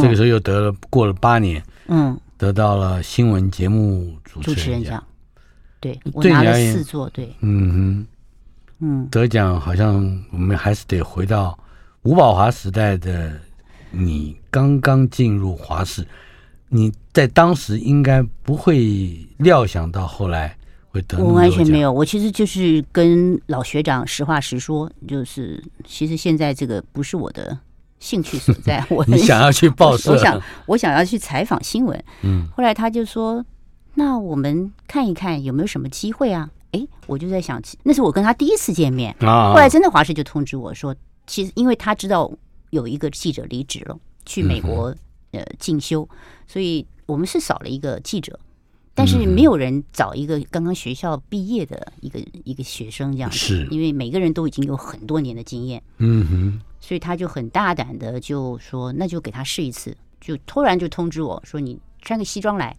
[0.00, 5.02] 这个时候又得了过了八年，嗯，得到了新闻节目主持人奖，
[5.80, 8.06] 对，我拿了四座，对，嗯哼，
[8.78, 9.96] 嗯，得奖好像
[10.30, 11.58] 我们还是得回到
[12.02, 13.38] 吴宝华时代的
[13.90, 16.06] 你，刚刚进入华视，
[16.68, 20.56] 你在当时应该不会料想到后来
[20.90, 21.22] 会得。
[21.22, 27.58] 我完全没有，我其实就是跟老学长实话实说，就是其实现在这个不是我的
[27.98, 28.82] 兴趣所在。
[28.88, 32.02] 我你想要去报 社，我想我想要去采访新闻。
[32.22, 33.44] 嗯，后来他就说
[33.94, 39.52] ：“那我们看一看有没有什么机会啊？”哎，我就在想，那是我跟他第一次见面啊。
[39.52, 40.94] 后来真的华视就通知我说，
[41.30, 42.28] 其实因为他知道
[42.70, 44.92] 有一个记者离职了，去美国
[45.30, 46.08] 呃进修，
[46.48, 48.36] 所以我们是少了一个记者。
[48.96, 53.68] 但是没有人找一个刚刚学校毕业的一个一个学生这样子，是。
[53.70, 62.76] 因为每个人都已经有很多年的经验，嗯哼，所以他就很大胆的就说，那就给他试一次，就突然就通知我说，你穿个西装来，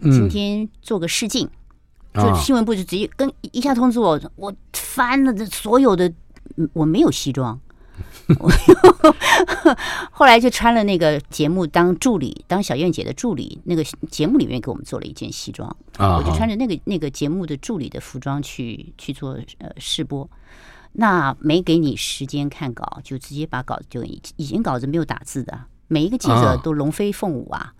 [0.00, 1.46] 今天做个试镜，
[2.14, 6.10] 就新闻部就直接跟一下通知我，我翻了这所有的，
[6.72, 7.60] 我没有西装。
[10.10, 13.60] 后来就穿了那个节目当助理，当小燕姐的助理。
[13.64, 20.28] 那个节目里面给我们做了一件西装，我就穿着那个那个节目的助理的服装去去做呃试播。
[20.92, 27.58] 那没给你时间看稿，就直接把稿子就以前稿子没有打字的，每一个记者都龙飞凤舞啊。
[27.58, 27.74] 啊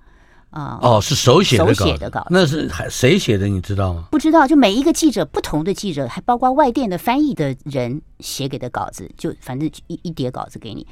[0.52, 3.48] 哦，是手写的手写的稿，那是还谁写的？
[3.48, 4.04] 你知道吗？
[4.10, 10.86] 不知道，就每一个记者，不同的记者，还包括外电的翻译的人写给的稿子，就反正一一叠稿子给你，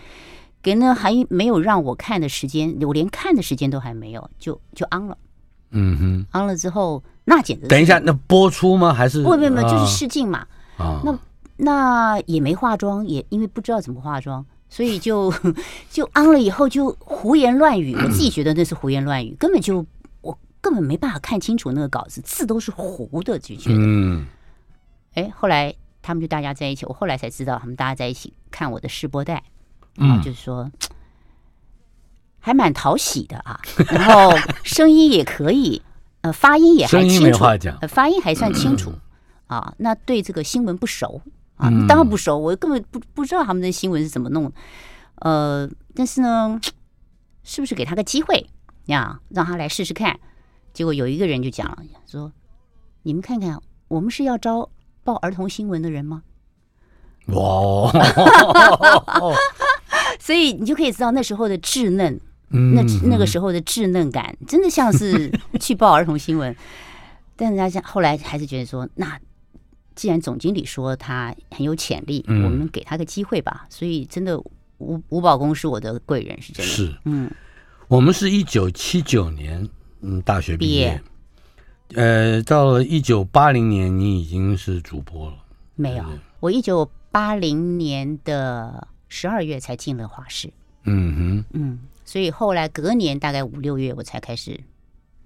[0.63, 5.17] 给呢还没有让我看的时间，我连看的时间都还没有，就就安了。
[5.73, 8.95] 嗯哼，安了之后，那简直等一下，那播出吗？
[8.95, 10.47] 还是不不不，就是试镜嘛。
[10.79, 11.19] 啊，那
[11.59, 14.45] 那也没化妆，也因为不知道怎么化妆。
[14.71, 15.31] 所以就
[15.91, 19.85] 就安了以后就胡言乱语，我自己觉得那是胡言乱语，根本就
[20.23, 23.77] 我根本没办法看清楚那个稿子，字都是糊的，就觉得。
[23.77, 24.27] 嗯。
[25.15, 29.43] 哎，后来他们就大家在一起，我后来才知道他们大家在一起看我的试播带，
[29.99, 30.71] 嗯，就是说
[32.39, 35.83] 还蛮讨喜的啊，然后声音也可以，
[36.21, 37.41] 呃，发音也还清楚，
[37.89, 38.93] 发音还算清楚
[39.49, 39.75] 啊。
[39.79, 41.21] 那对这个新闻不熟。
[41.61, 44.51] 啊，当然不熟，我根本不不知道他们的新闻是怎么弄。
[45.17, 46.59] 呃，但是呢，
[47.45, 48.47] 是不是给他个机会
[48.87, 50.19] 呀，让他来试试看？
[50.73, 52.33] 结果有一个人就讲了，说
[53.05, 54.71] ：“你们看看，我们是要招
[55.05, 56.23] 报儿童新闻的人吗？”
[57.29, 57.93] 哇！
[60.19, 62.19] 所以你就可以知道那时候的稚嫩，
[62.49, 66.57] 那那个时候的稚嫩感，真的像是去报儿童新闻。
[67.37, 69.21] 但人家后来还是觉得说，那。
[70.01, 73.67] 既然总经理说他很有潜力，嗯、我们给他个机会吧。
[73.69, 74.39] 所以真的，
[74.79, 76.73] 吴吴宝公是我的贵人，是真的。
[76.73, 77.31] 是，嗯，
[77.87, 79.69] 我们是一九七九年
[80.01, 81.03] 嗯大学毕业，
[81.89, 85.37] 毕业呃，到了一九八零年，你已经是主播了。
[85.75, 86.05] 没有，
[86.41, 90.51] 我一九八零年的十二月才进了华视。
[90.85, 94.59] 嗯哼，嗯，所以后来隔年大概五六月我才开始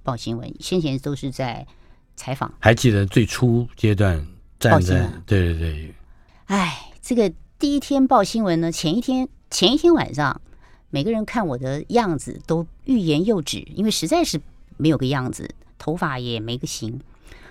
[0.02, 1.64] 报新闻，先前都是在
[2.16, 2.52] 采访。
[2.58, 4.26] 还记得最初阶段？
[4.70, 5.94] 报新闻，对对对。
[6.46, 10.40] 哎，这个第一天报新闻呢，前一天前一天晚上，
[10.90, 14.40] 每个人看我的样子都欲言又止，因为实在是
[14.76, 15.48] 没有个样子，
[15.78, 17.00] 头发也没个型。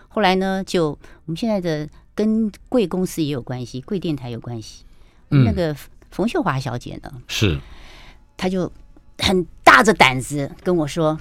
[0.08, 4.84] 后来呢，就我们现在的跟贵公司也有关系，贵电台有关系。
[5.32, 5.76] 嗯，那个
[6.12, 7.60] 冯秀华小姐呢，是，
[8.38, 8.72] 她就
[9.18, 11.20] 很大着胆子跟我说：“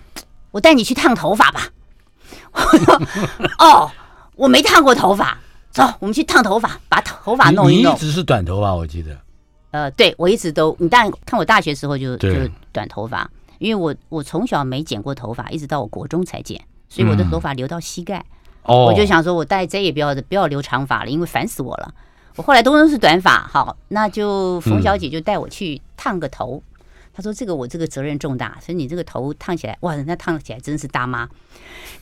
[0.52, 1.70] 我带你去烫头发吧。
[2.52, 3.02] ”我说
[3.58, 3.90] ：“哦，
[4.36, 5.38] 我没烫过头发。”
[5.72, 7.92] 走，我们去烫头发，把头发弄一弄。
[7.92, 9.18] 你一直是短头发，我记得。
[9.70, 12.28] 呃，对，我一直都，你当然看我大学时候就就
[12.72, 18.22] 短头发，因为我我从小没剪过头发，一直到我国中才剪，所以我的头发留到膝盖。
[18.64, 21.94] 哦，我就想说，我大概再也不要不要留长发了，因为烦死我了。
[22.36, 26.62] 我后来都都是短发，好，那就冯小姐就带我去烫个头。
[27.14, 31.28] 她说：“这个我这个责任重大，所以你这个头烫起来，哇，人家烫起来真是大妈。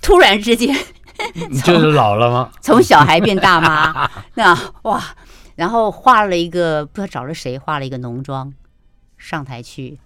[0.00, 0.76] 突然之间。”
[1.50, 2.50] 你就是老了吗？
[2.60, 5.02] 从小孩变大妈， 那哇，
[5.56, 8.52] 然后画了一个不知道找了谁画了一个浓妆，
[9.16, 9.98] 上台去，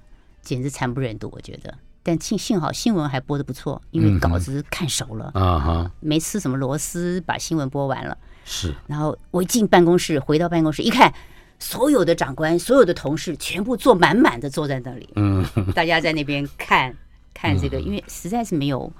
[0.43, 1.75] 简直惨不忍睹，我觉得。
[2.03, 8.17] 但幸幸好新闻还播的不错，因为稿子看熟了啊哈，没吃什么螺丝，把新闻播完了。
[8.45, 8.75] 是。
[8.87, 11.11] 然后我一进办公室，回到办公室一看，
[11.59, 15.43] 所有的长官、所有的同事全部坐满满的坐在那里，嗯，
[15.75, 16.95] 大家在那边看
[17.33, 18.93] 看这个，因为实在是没有。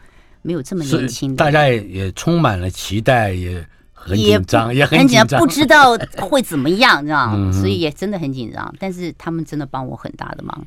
[0.45, 8.73] 没有这么年轻的，大家也也充满了期待，也很紧张，也，也很紧张，不知道会怎么样，你知道所以也真的很紧张。
[8.79, 10.67] 但是他们真的帮我很大的忙。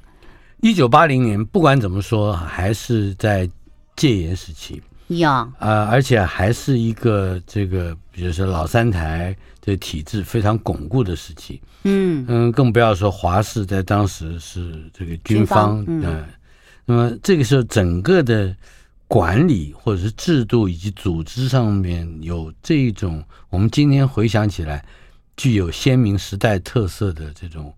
[0.62, 3.48] 一九八零年，不管怎么说，还是在
[3.96, 4.82] 戒严时期。
[5.10, 16.26] 呀，啊、呃，而且还是一个这个，比如说老三台的体制非常巩固的时期，嗯嗯，更不要说华视在当时是这个军方，嗯、呃，
[16.84, 18.54] 那么这个时候整个的
[19.08, 24.86] 管理或者是制度以及组织上面有这一种，我们今天回想起来
[25.36, 27.74] 具有鲜明时代特色的这种，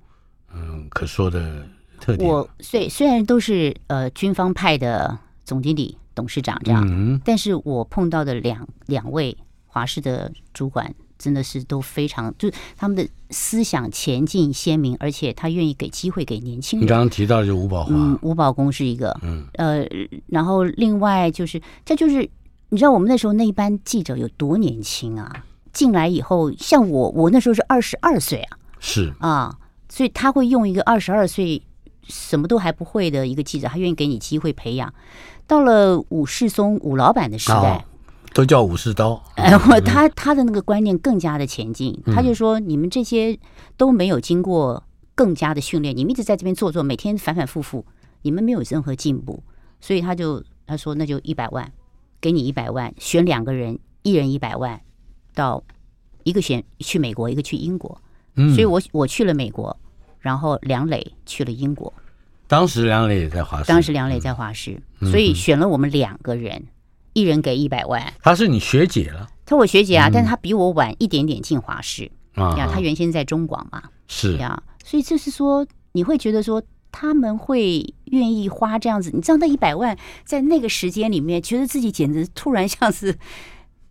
[0.53, 1.65] 嗯，可说的
[1.99, 2.29] 特点。
[2.29, 5.97] 我虽虽然都是呃军方派的总经理。
[6.15, 9.37] 董事长这样，嗯、但是我碰到的两两位
[9.67, 16.85] 华氏的主管，真的是都非常，就是他们的思想前进鲜明，而且他愿意给机会给年轻人。
[16.85, 19.85] 你刚刚提到就吴宝华，嗯，吴宝公是一个，嗯，呃，
[20.27, 22.27] 然后另外就是，这就是
[22.69, 25.43] 你知道我们那时候那一班记者有多年轻啊？
[25.71, 29.55] 进来以后，像我，我那时候是二十二岁啊，是啊，
[29.87, 31.61] 所以他会用一个二十二岁
[32.07, 34.91] 什么都还不会的一个记者，他愿意给你机会培养。
[35.45, 37.83] 到了武世松武老板的时代，哦、
[38.33, 39.21] 都叫武士刀。
[39.35, 43.37] 哎，我他他的那个观念更加的前进，嗯、他就说你们这些
[43.77, 44.83] 都没有经过
[45.15, 47.85] 更加的训练，你们一直在这边做做，每天反反复复，
[48.21, 49.43] 你们没有任何进步，
[49.81, 51.71] 所以他就他说那就一百万，
[52.21, 54.79] 给你一百万，选两个人，一人一百万，
[55.33, 55.63] 到
[56.23, 57.99] 一个选去美国，一个去英国，
[58.35, 59.75] 嗯、所以我我去了美国，
[60.19, 61.91] 然后梁磊去了英国。
[62.47, 66.67] 当时梁磊也在华视，当时梁磊在华师，嗯、所以选了我们两个人，嗯、
[67.13, 68.13] 一人给一百万。
[68.21, 69.27] 她是你学姐了？
[69.45, 72.57] 她我学姐啊，嗯、但是她比我晚一点点进华视啊。
[72.57, 83.17] 呀，她原先在中广嘛，是呀，所以就是说，你会觉得说他们会愿意花这样子，你知道那一百万在那个时间里面，觉得自己简直突然像是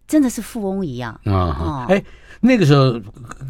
[0.07, 1.87] 真的是富翁一样啊。
[1.89, 2.05] 哎、嗯，
[2.41, 3.01] 那个时候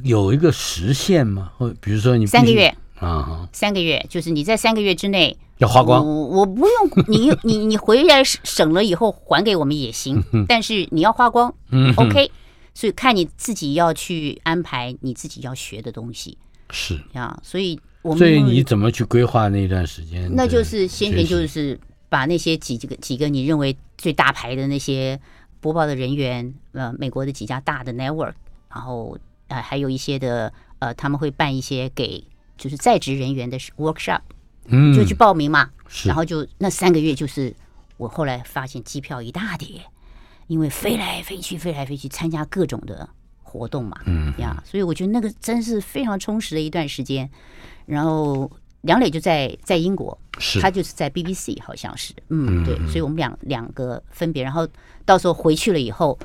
[0.03, 1.53] 有一个时限吗？
[1.57, 2.75] 或比如说你三个月。
[3.01, 12.31] 啊，三个月就是你在三个月之内要花光，我我不用 你你你回来省了以后还给我们也行，但是你要花光，嗯，OK，
[12.75, 16.39] 所以看你自己要去安排你自己要学的东西。
[16.71, 17.01] 是。
[17.13, 20.31] 啊，所以我们所以你怎么去规划那段时间？
[20.35, 25.19] 那就是先前就是把那些几几个几个你认为最大牌的那些
[25.61, 28.35] 播报的人员，呃，美国的几家大的 network，
[28.73, 29.19] 然后
[29.49, 32.25] 呃还有一些的呃他们会办一些给。
[32.57, 34.19] 就是在职人员的 workshop，
[34.69, 35.69] 嗯，就去报名嘛，
[36.05, 37.55] 然后就那三个月，就是
[37.97, 39.81] 我后来发现机票一大叠，
[40.47, 43.09] 因为飞来飞去，飞来飞去参加各种的
[43.43, 44.33] 活动嘛，嗯。
[44.39, 47.29] 呀，所以我觉得那个真是非常充实的一段时间。
[47.87, 48.51] 然后
[48.83, 54.69] 梁磊就在在英国，是，他就是在 BBC 好像是，嗯，对，所以我们两两个分别，然后
[55.05, 56.19] 到时候回去了以后，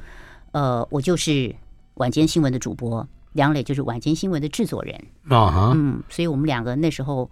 [0.52, 1.56] 呃，我就是
[1.96, 3.08] 晚间新闻的主播。
[3.32, 4.94] 梁磊就是晚间新闻的制作人。
[5.28, 7.28] 啊哈，嗯，所以我们两个那时候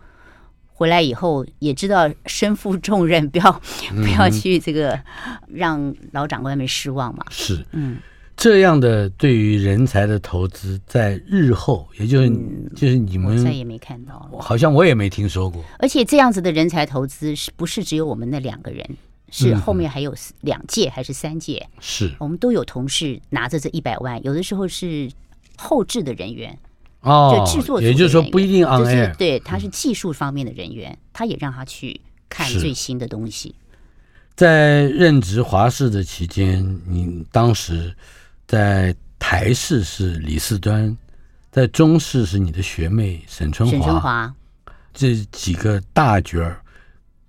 [0.81, 3.61] 回来以后也知道身负重任，不要
[4.01, 4.99] 不要去这个
[5.47, 7.23] 让老长官们失望嘛。
[7.29, 7.99] 是，嗯，
[8.35, 12.29] 这样的对于人才的投资，在日后，也就是
[12.75, 15.63] 就是你们再也没看到了，好像我也没听说过。
[15.77, 18.83] 而且这样子的人才投资，是不是只有我们那两个人？
[19.29, 21.69] 是后面还有两届还是三届？
[21.79, 25.11] 是我们都有同事拿着这一百万，有的时候是。
[25.57, 26.57] 后置的人员
[27.01, 33.55] 哦，就制作组，也就是说不一定 on air，就是对，他是技术方面的人员，他也让他去看最新的东西。
[34.35, 37.95] 在任职华视的期间，你当时
[38.47, 40.95] 在台视是李四端，
[41.51, 44.33] 在中视是你的学妹沈春华，沈春华
[44.93, 46.61] 这几个大角儿，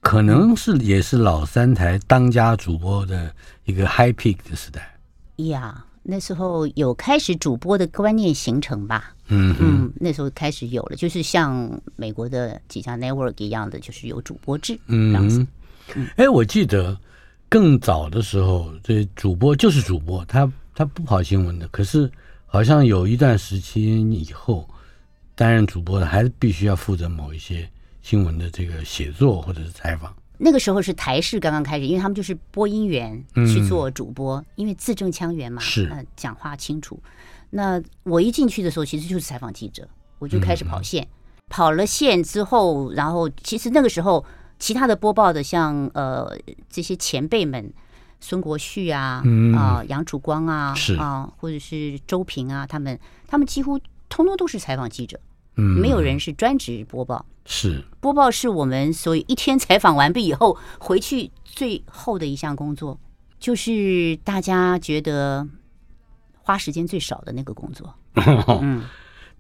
[0.01, 4.99] 可能是也是老三台当家主播的一个 high peak 的时代。
[5.37, 5.87] 呀。
[6.05, 15.47] 那时候有开始主播的观念形成吧，嗯嗯，那时候开始有了，就是像美国的几家 network 一样的，就是有主播制，嗯
[15.95, 16.97] 嗯，哎，我记得
[17.49, 22.11] 更早的时候，这主播就是主播，他他不跑新闻的，可是
[22.47, 24.69] 好像有一段时期以后，
[25.35, 27.69] 担任主播的还是必须要负责某一些
[28.03, 30.15] 新闻的这个写作或者是采访。
[30.39, 37.01] 那个时候是台视刚刚开始，因为他们就是播音员去做主播，嗯、因为字正腔圆嘛，是，呃，讲话清楚。
[37.55, 39.87] 那我一进去的时候，其实就是采访记者，
[40.19, 41.05] 我就开始跑线。
[41.05, 41.09] 嗯、
[41.51, 44.25] 跑了线之后，然后其实那个时候，
[44.59, 46.35] 其他的播报的像呃
[46.71, 47.71] 这些前辈们，
[48.21, 50.97] 孙国旭啊，嗯、啊杨楚光啊，是。
[50.97, 53.79] 啊，或者是周平啊，他们他们几乎
[54.09, 55.21] 通通都是采访记者。
[55.57, 57.85] 嗯，没有人是专职播报，是。
[58.01, 62.99] 播报是我们所以一天采访完毕以后回去最后的一项工作，
[63.39, 65.47] 就是大家觉得
[66.43, 67.95] 花时间最少的那个工作。
[68.61, 68.83] 嗯，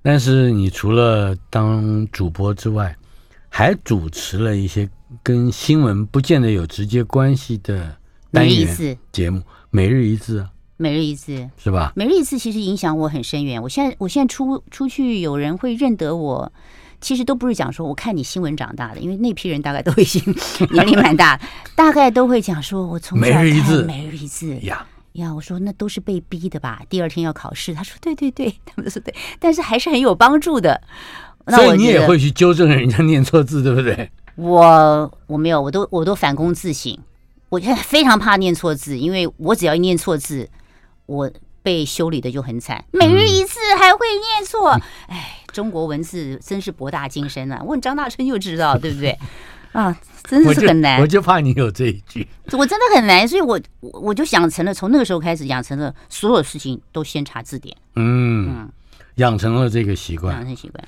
[0.02, 2.96] 但是你除了当主播之外，
[3.48, 4.88] 还主持了一些
[5.22, 7.96] 跟新闻不见得有直接关系的
[8.30, 10.46] 单元节目，每日一字。
[10.78, 11.92] 每日一字是吧？
[11.94, 13.62] 每日一字其实影响我很深远。
[13.62, 16.52] 我现在我现在出出去，有人会认得我，
[17.00, 20.20] 其实都不是讲说我看你新闻长大的，因为那批人大概都已经
[20.72, 21.40] 年龄蛮大，
[21.76, 25.34] 大概都会讲说我从小看每日一字，每日一字呀呀。
[25.34, 26.82] 我说那都是被逼的吧？
[26.88, 30.80] 第二天要考试，他说对对对，他们说对，但是还是很有帮助的。
[31.46, 34.10] 那所以你也会去纠正人家念错字，对不对？
[34.36, 36.98] 我我没有，我都我都反躬自省。
[37.48, 40.48] 我现在非常怕念错字，因为我只要一念错字。
[41.06, 41.30] 我
[41.62, 44.70] 被修理的就很惨，每日一次还会念错，
[45.08, 47.62] 哎、嗯，中国文字真是博大精深啊！
[47.62, 49.18] 问张大春就知道，对不对？
[49.72, 49.94] 啊，
[50.24, 51.00] 真的是很难。
[51.00, 57.76] 我就，我就怕你有这一句，我真的很难，所以我我就养成了，从那个时候开始养成了所有事情都先查字典。
[57.96, 58.68] 嗯嗯，
[59.16, 60.84] 养成了这个习惯，养成习惯。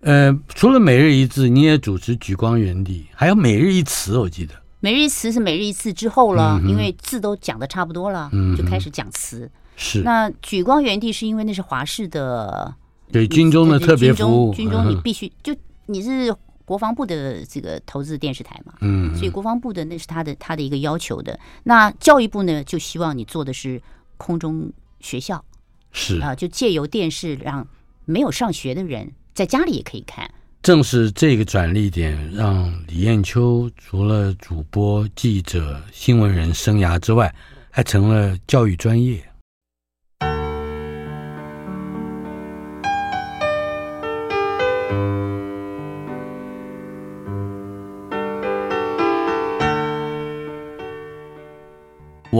[0.00, 4.54] 呃，除了每日一字，你也主持《举光园地》，还有每日一词，我记得。
[4.80, 9.50] 每日一词是每日一次之后了，嗯、因为字都讲的差不多了，嗯、就开始讲词。
[9.76, 10.00] 是。
[10.00, 12.74] 那举光园地是因为那是华氏的，
[13.12, 16.34] 对军中的特别服务，军中你必须、嗯、就你是
[16.70, 21.36] 国防部的这个投资电视台嘛，嗯，所以国防部的那是他的他的一个要求的。
[21.64, 23.82] 那教育部呢，就希望你做的是
[24.16, 25.44] 空中学校，
[25.90, 27.66] 是啊，就借由电视让
[28.04, 30.30] 没有上学的人在家里也可以看。
[30.62, 37.34] 正是这个转捩点，让李艳秋除了主播、记者、新闻人生涯之外，
[37.68, 39.20] 还成了教育专业。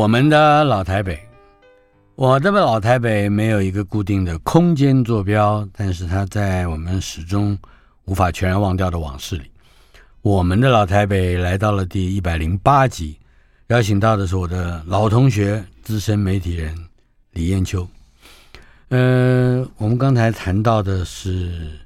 [0.00, 1.20] 我们的老台北，
[2.14, 7.58] 我的老台北没有一个固定的空间坐标，但是它在我们始终。
[8.06, 9.50] 无法全然忘掉的往事里，
[10.22, 13.18] 我们的老台北来到了第一百零八集，
[13.66, 16.74] 邀请到的是我的老同学、资深媒体人
[17.32, 17.86] 李艳秋。
[18.88, 21.78] 呃，我们刚才谈到的是，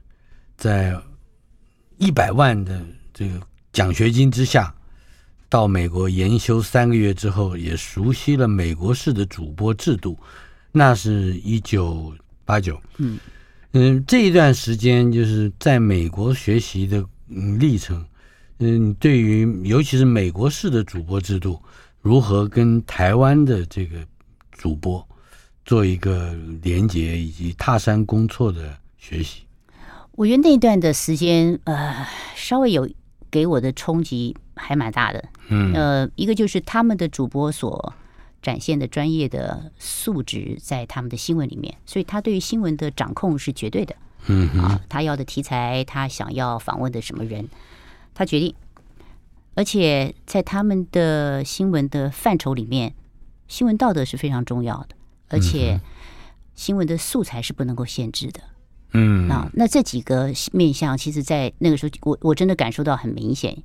[0.56, 0.96] 在
[1.98, 2.80] 一百万的
[3.12, 3.40] 这个
[3.72, 4.72] 奖学金之下，
[5.54, 10.18] 到美国研修三个月之后，也熟悉了美国式的主播制度，
[10.72, 12.12] 那是一九
[12.44, 12.76] 八九。
[12.96, 13.16] 嗯。
[13.70, 17.06] 嗯，这一段时间就是在美国学习的
[17.60, 18.04] 历程。
[18.58, 21.62] 嗯，对于尤其是美国式的主播制度，
[22.00, 24.04] 如何跟台湾的这个
[24.50, 25.06] 主播
[25.64, 29.42] 做一个连接，以及踏山公错的学习，
[30.16, 32.90] 我觉得那段的时间，呃，稍微有
[33.30, 35.24] 给我的冲击还蛮大的。
[35.48, 37.94] 嗯，呃，一个就是他们的主播所。
[38.42, 43.96] 展现的专业的素质在他们的新闻里面，所以他对于新闻的掌控是绝对的。
[44.26, 47.48] 嗯啊，他要的题材，他想要访问的什么人，
[48.12, 48.54] 他决定。
[49.54, 52.92] 而且在他们的新闻的范畴里面，
[53.48, 54.88] 新闻道德是非常重要的，
[55.30, 55.80] 而且
[56.54, 58.42] 新闻的素材是不能够限制的。
[58.92, 63.56] 嗯啊，那这几个面向，其实，在那个时候，我我真的感受到很明显。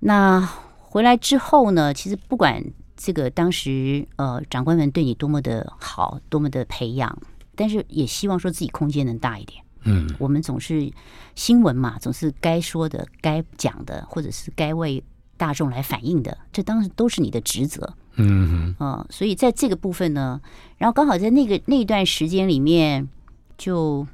[0.00, 0.40] 那
[0.80, 2.62] 回来之后呢，其实不管。
[2.98, 7.14] 这个当时呃，长官们对你多么的好，多么的培养，
[7.54, 9.62] 但是也希望说自己空间能大一点。
[9.84, 10.90] 嗯，我们总是
[11.34, 15.04] 新闻嘛，总是该说的、该讲的，或者是该为
[15.36, 17.94] 大众来反映的，这当时都是你的职责。
[18.14, 18.74] 嗯
[19.10, 20.40] 所以在这个部分呢，
[20.78, 23.06] 然后刚好在那个那段时间里面，
[23.58, 24.06] 就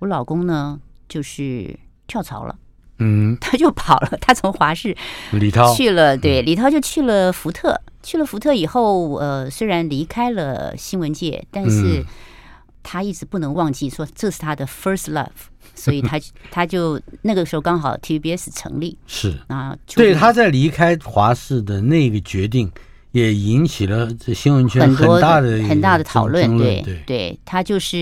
[0.00, 2.58] 我老公呢，就是跳槽了。
[2.98, 4.96] 嗯， 他就跑了，他从华视
[5.32, 7.80] 李涛去了，对，李涛就去了福特。
[8.00, 12.02] 去了福特以后，呃，虽然离开了新闻界，但是
[12.82, 15.26] 他一直不能忘记说这是他的 first love，
[15.74, 16.18] 所以他
[16.50, 22.70] 他就那个时候刚好 TVBS 成立，是啊，对，他在离开华视的那个决定，
[23.18, 27.98] 也引起了这新闻圈很大的很大的讨论，对对，对，他就是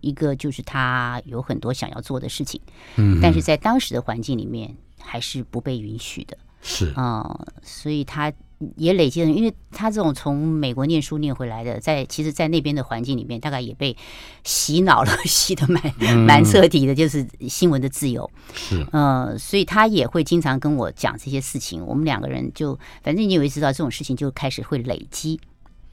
[0.00, 2.60] 一个就是他有很多想要做的事情，
[2.96, 6.92] 嗯，但是在当时的环境里面还是不被允许的，是。
[6.96, 8.32] 啊，呃，所以他。
[8.76, 13.96] 也累积了，因为他这种从美国念书念回来的，在其实，在那边的环境里面，大概也被
[14.44, 18.30] 洗脑了， 洗的蛮蛮彻底的，就是新闻的自由。
[18.54, 21.84] 是，呃，所以他也会经常跟我讲这些事情。
[21.84, 25.40] 我们两个人就，反正你以为知道这种事情就开始会累积。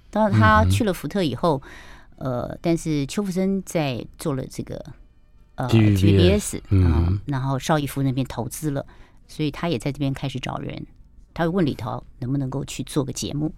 [0.09, 1.61] 当他去了福特以后，
[2.17, 4.83] 呃，但是邱福生在做了这个
[5.55, 8.85] 呃 TVBS，嗯，然后邵逸夫那边投资了，
[9.27, 10.85] 所以他也在这边开始找人。
[11.39, 13.49] 他会问李涛能不能够去做个节目，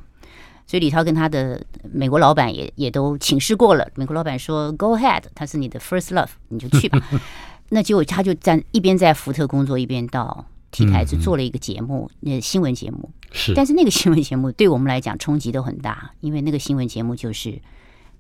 [0.68, 1.60] 所以李涛跟他的
[1.92, 3.90] 美国老板也也都请示过了。
[3.96, 7.02] 美国老板说：“Go ahead，他是你的 first love，你就去吧。
[7.70, 13.10] ”那结果他就在一边在福特工作，一边到 T 台去做了一个节目，那新闻节目。
[13.32, 17.60] 是，但是那个新闻节目对我们来讲冲击都很大，因为那个新闻节目就是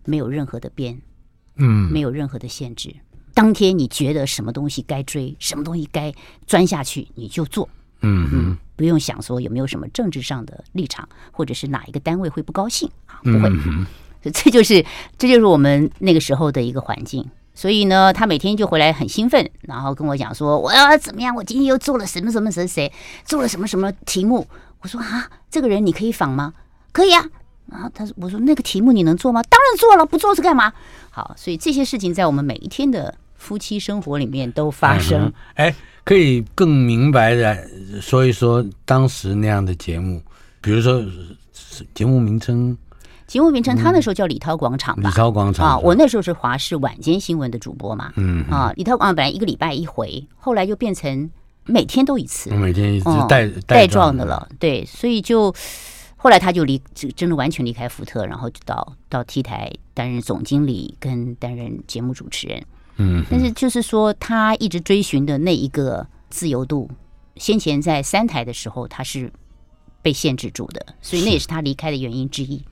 [0.05, 0.99] 没有任何的编，
[1.57, 2.95] 嗯，没有任何的限制。
[3.35, 6.11] 当天你觉得什么东西该追，什么东西该
[6.47, 7.69] 钻下去，你就做。
[8.01, 13.19] 嗯嗯，不用想说有没有什么政治上的立场，或者是哪一个单位会不高兴啊？
[13.23, 13.85] 不会，嗯、
[14.33, 14.85] 这就是
[15.17, 17.29] 这就是我们那个时候的一个环境。
[17.53, 22.91] 所以呢，他每天就回来很兴奋，然后跟我讲说我要怎么样，我今天又做了什么什么谁谁
[23.25, 24.47] 做了什么什么题目。
[24.79, 26.53] 我说啊，这个人你可以仿吗？
[26.91, 27.23] 可以啊。
[27.67, 29.43] 然后他说，我说那个题目你能做吗？
[29.43, 30.73] 当然做了，不做是干嘛？
[31.11, 35.31] 好，所以这些事情在我们每一天的夫妻生活里面都发生。
[35.55, 35.67] 哎。
[35.67, 37.67] 哎可以更明白的
[38.01, 40.21] 说一说当时那样的节目，
[40.61, 41.03] 比如说
[41.93, 42.77] 节目名称。
[43.27, 45.09] 节目名称，他那时候叫李涛广场吧？
[45.09, 48.11] 李涛广场啊，我那时候是华视晚间新闻的主播嘛。
[48.17, 51.31] 嗯啊，李涛广场本来一个礼拜一回，后来就变成
[51.63, 54.49] 每天都一次，每天一次带带状的了。
[54.59, 55.55] 对，所以就
[56.17, 56.81] 后来他就离，
[57.15, 62.61] 真的完全离开福特，然后就到到 T 台担任总经理跟担任节目主持人。
[63.01, 66.89] 嗯，但是就是说，他一直追寻的那一个自由度，
[67.35, 69.31] 先前在三台的时候，他是
[70.03, 72.63] 被限制住的，所以那也是他离开的原因之一。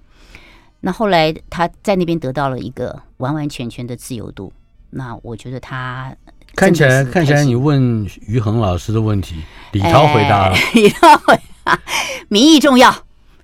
[0.82, 4.54] 那后来他在那边得到了一个完完全全的自由度，
[4.92, 6.16] 那我觉得他
[6.56, 9.36] 看起来看起来，你问于恒老师的问题，
[9.72, 11.80] 李涛回答了，哎、李涛回答，
[12.30, 12.94] 民意重要。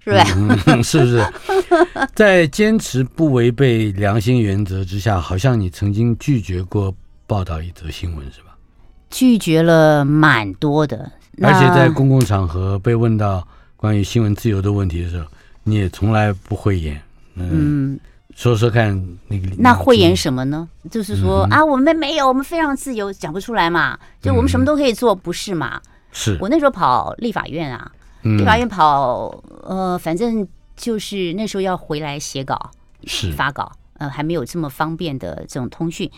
[0.06, 0.24] 是吧？
[0.68, 1.26] 嗯，是不是？
[2.14, 6.94] 在坚持不违背良心原则之下，好像你曾经拒绝过
[7.26, 8.56] 报道一则新闻，是吧？
[9.10, 13.46] 拒绝了蛮多的，而且在公共场合被问到
[13.76, 15.26] 关于新闻自由的问题的时候，
[15.64, 17.02] 你也从来不会演。
[17.34, 17.50] 嗯，
[17.94, 18.00] 嗯
[18.36, 18.96] 说说看，
[19.28, 20.68] 那个那会演什么呢？
[20.92, 23.98] 就是说、嗯、啊，我们没有，我们非常自由，讲不出来嘛。
[24.22, 25.82] 就我们什么都可以做，不是嘛？
[26.12, 27.92] 是我那时候跑立法院啊。
[28.26, 32.72] 立法院跑，呃，反正就是那时候要回来写稿，
[33.06, 33.32] 是。
[33.32, 36.10] 发稿，呃，还没有这么方便的这种通讯，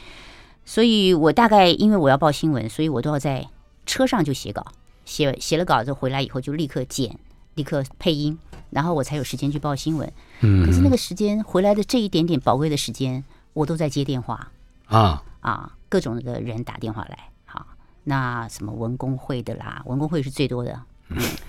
[0.65, 3.47] 所以我大概因为我要报新闻，所以我都要在
[3.85, 4.65] 车上就写稿，
[5.03, 7.19] 写写了稿子回来以后就立刻剪，
[7.55, 8.39] 立刻配音，
[8.69, 10.11] 然后我才有时间去报新闻。
[10.39, 14.51] 嗯，可是那个时间回来的这一点点宝贵的时间，我都在接电话。
[14.85, 15.23] 啊。
[15.39, 17.65] 啊，各种的人打电话来，好，
[18.03, 20.81] 那什么文工会的啦，文工会是最多的，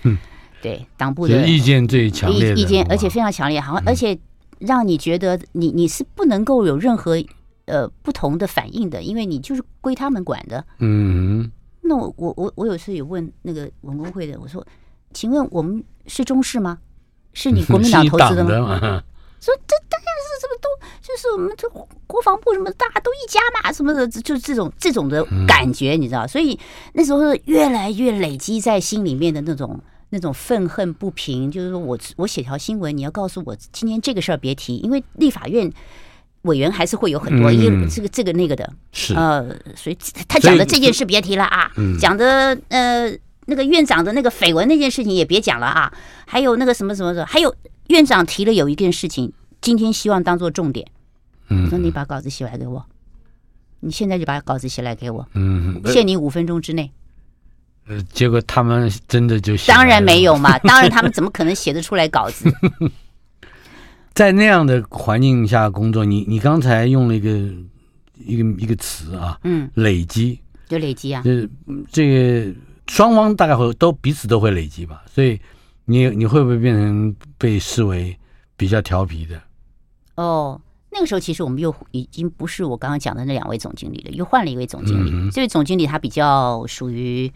[0.02, 0.18] 嗯。
[0.60, 4.18] 对党部的意见最强烈意见，而且非常强烈，好像而且
[4.58, 7.22] 让你觉得你你是不能够有任何
[7.66, 10.64] 呃不同的反应的，因为你就是归他们管的。
[10.78, 11.48] 嗯，
[11.82, 14.66] 那我我我我有时候也问那个文工会的，我说，
[15.12, 16.78] 请问我们是中视吗？
[17.32, 18.78] 是你 国民党投资的吗？
[19.40, 20.68] 说这当然是这么都，
[21.00, 21.68] 就是我们这
[22.08, 26.26] 国防部什么大家都一家嘛，什么的，就这种这种的感觉，你知道？
[26.26, 26.58] 所以
[26.94, 29.80] 那时候越来越累积在心里面的那种。
[30.10, 35.70] 那种愤恨不平，就是说我我写条新闻，你要告诉我今天这个事儿别提，因为立法院
[36.42, 39.14] 委员还是会有很多一个这个这个那个的，是。
[39.14, 43.10] 呃，所以他讲的这件事别提了啊，讲的呃
[43.46, 45.92] 那个院长的那个绯闻那件事情也别讲了啊，
[46.26, 47.54] 还有那个什么什么的，还有
[47.88, 50.86] 院长提了有一件事情，今天希望当做重点，
[51.48, 52.86] 我说你把稿子写来给我，
[53.80, 56.92] 你现在就把稿子写来给我，嗯，限你五分钟之内。
[57.88, 62.52] 呃，结果他们真的就写，当然没有嘛，当然他们怎么可能写得出来稿子？
[64.12, 67.30] 在那样的环境下工作，你你刚才用了一个
[68.16, 71.48] 一个一个词啊，嗯，累积，就累积啊，就是
[71.90, 72.06] 这
[72.44, 72.54] 个
[72.88, 75.40] 双方大概会都彼此都会累积吧，所以
[75.84, 78.18] 你你会不会变成被视为
[78.56, 79.40] 比较调皮的？
[80.16, 80.60] 哦，
[80.90, 87.32] 那个时候其实我们又已经不是我刚刚讲的那两位总经理了，又换了一位总经理，嗯、这位总经理他比较属于。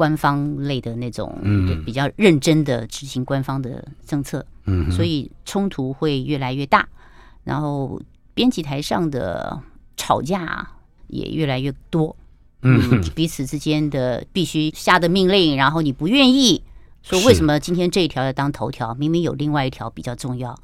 [0.00, 6.88] 官方类的那种，嗯，比较认真的执行官方的政策，嗯，所以冲突会越来越大，
[7.44, 8.00] 然后
[8.32, 9.60] 编辑台上的
[9.98, 10.66] 吵架
[11.08, 12.16] 也越来越多，
[12.62, 16.62] 嗯，彼此之间的必须下的命令，然后你不愿意
[17.02, 20.58] 说为什么今天这一条要当头条，明明有另外一条比较重要，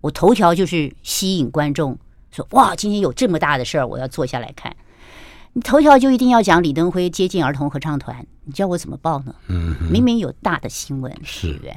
[0.00, 1.98] 我头条就是吸引观众，
[2.30, 4.74] 说哇，今天有这么大的事儿，我要坐下来看。
[5.54, 9.34] 你头条就一定要讲李登辉接近儿童合唱团，你叫我怎么报呢？
[9.46, 11.48] 嗯，明明有大的新闻，是。
[11.48, 11.76] 对不对？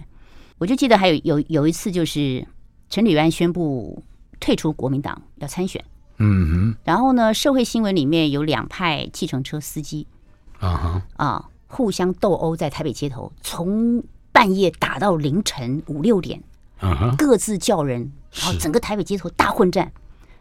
[0.57, 2.45] 我就记得还有有有一次，就是
[2.89, 4.03] 陈履安宣布
[4.39, 5.84] 退出国民党要参选，
[6.17, 10.07] 嗯哼，然后呢，社会新闻里面有两派计程车司机，
[10.57, 11.01] 啊哈。
[11.17, 16.41] 啊，互相斗殴在台北街头，从半夜打到凌晨五六点，
[17.15, 19.91] 各自叫人，然后整个台北街头大混战，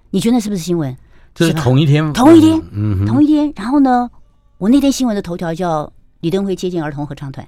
[0.09, 0.97] 你觉得那是不是新闻？
[1.37, 2.13] 这是同一天吗？
[2.13, 3.53] 同一天，嗯，同一天。
[3.55, 4.11] 然后呢，
[4.59, 7.47] 我那天新闻的头条叫李登辉接近儿童合唱团，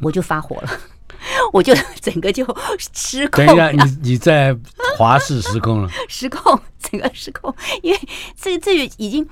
[0.00, 0.70] 我就发火了。
[1.52, 2.46] 我就整个就
[2.78, 3.44] 失控。
[3.44, 4.56] 等一下，你你在
[4.96, 5.88] 华视失控了？
[6.08, 8.00] 失控，整个失控，因为
[8.40, 9.28] 这这已经，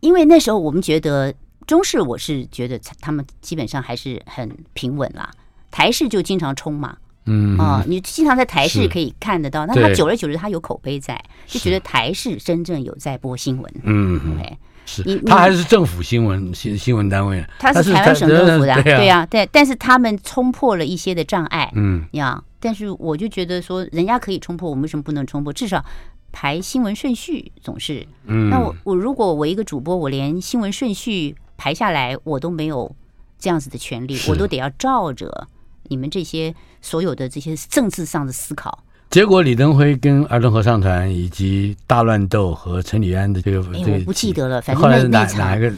[0.00, 1.32] 因为那时候我们觉得
[1.66, 5.30] 中视，我是觉得他们基本上还是很平稳啦。
[5.70, 7.58] 台视就经常冲嘛，嗯。
[7.58, 14.58] 啊，你经常在台视可以看得到，那他久而久之他有口碑在，就觉得台视真正有在播新闻，嗯，OK。
[14.84, 25.52] 是，他还是政府新闻新新闻单位，他是台湾省政府的， 啊，对呀，啊，对，但是他们冲破了一些的障碍，嗯，呀，但是我就觉得说，人家可以冲破，我们为什么不能冲破？
[25.52, 25.84] 至少
[26.32, 32.92] 排新闻顺序总是，嗯，那我我如果我一个主播，我连新闻顺序排下来，我都没有
[33.38, 35.46] 这样子的权利，我都得要照着
[35.84, 36.52] 你们这些
[36.82, 38.84] 所有的这些政治上的思考。
[39.08, 45.76] 结果李登辉跟儿童合唱团以及大乱斗和陈李安的这个，哎，我不记得了，反正那那场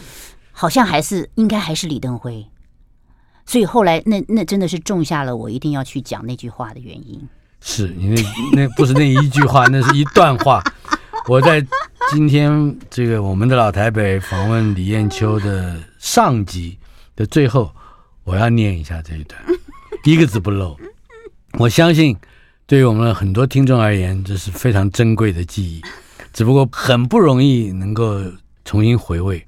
[0.53, 2.47] 好像还是应该还是李登辉，
[3.45, 7.21] 所以后来那那真的是种下了我一定要去讲那句话的原因。
[7.61, 8.23] 是你那
[8.55, 10.63] 那不是那一句话，那是一段话。
[11.27, 11.61] 我在
[12.13, 16.79] 今天这个我们的老台北访问李艳秋的上集
[17.17, 17.73] 的最后，
[18.23, 19.41] 我要念一下这一段，
[20.05, 20.79] 一个字不漏。
[21.59, 22.17] 我相信。
[22.67, 25.83] 对于我们很多听众而言，这是非常珍贵的记忆，
[26.33, 28.19] 只不过很不容易能够
[28.65, 29.47] 重新回味。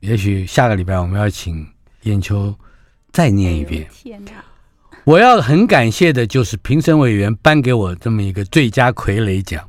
[0.00, 1.66] 也许下个礼拜我们要请
[2.04, 2.54] 燕秋
[3.12, 3.86] 再念一遍。
[3.92, 4.30] 天哪！
[5.04, 9.68] 我要很感谢的就是评审委员颁给我这么一个最佳傀儡奖，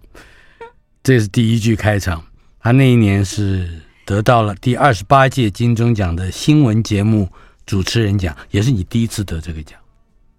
[1.03, 2.23] 这是第一句开场。
[2.61, 7.27] 他那一年是得到了第二十八届金钟奖的新闻节目
[7.65, 9.77] 主持人奖，也是你第一次得这个奖。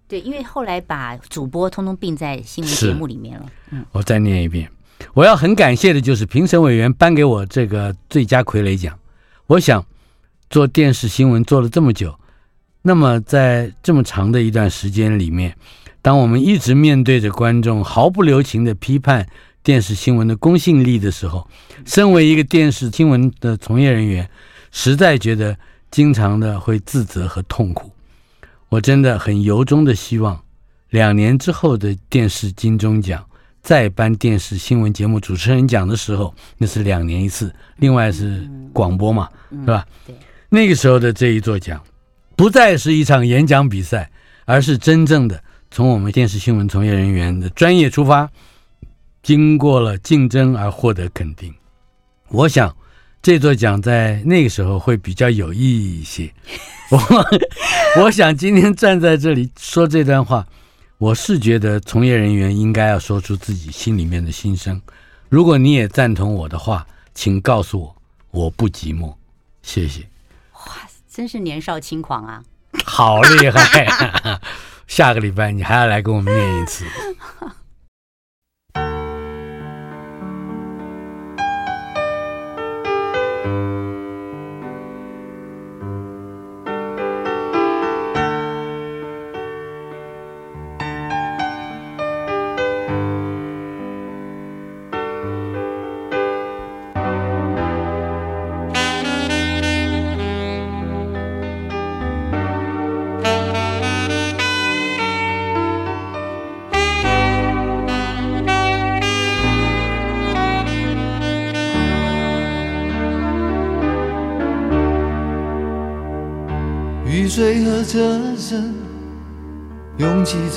[0.09, 3.45] 对，因为后来把主播通通并在新闻节目里面了。
[3.69, 4.67] 嗯，我再念一遍，
[5.13, 8.97] 我要很感谢的就是评审委员颁给我这个最佳傀儡奖。
[9.45, 9.85] 我想
[10.49, 12.19] 做电视新闻做了这么久，
[12.81, 15.55] 那么在这么长的一段时间里面，
[16.01, 19.27] 当我们一直面对着观众毫不留情的批判
[19.61, 21.47] 电视新闻的公信力的时候，
[21.85, 24.27] 身为一个电视新闻的从业人员，
[24.71, 25.55] 实在觉得
[25.91, 27.91] 经常的会自责和痛苦。
[28.69, 30.39] 我真的很由衷的希望，
[30.91, 33.25] 两年之后的电视金钟奖
[33.63, 39.85] 再颁电视新闻节目主持人奖的时候，那是两年一次，另外是广播嘛，是吧？
[40.05, 40.15] 对，
[40.49, 41.81] 那个时候的这一座奖，
[42.35, 44.11] 不再是一场演讲比赛，
[44.45, 48.29] 而是真正的从我们电视新闻从业人员的专业出发，
[49.23, 51.53] 经过了竞争而获得肯定。
[52.29, 52.75] 我想。
[53.29, 56.33] 这座奖在那个时候会比较有意义一些。
[56.89, 56.99] 我
[58.01, 60.43] 我想今天站在这里说这段话，
[60.97, 64.81] 我是觉得从业人员应该要说出自己心里面的心声。
[65.29, 67.95] 如果你也赞同我的话，请告诉我，
[68.31, 69.13] 我不寂寞。
[69.61, 70.01] 谢谢。
[70.53, 72.43] 哇，真是年少轻狂啊！
[72.83, 74.39] 好厉害！
[74.87, 76.83] 下个礼拜你还要来跟我们念一次。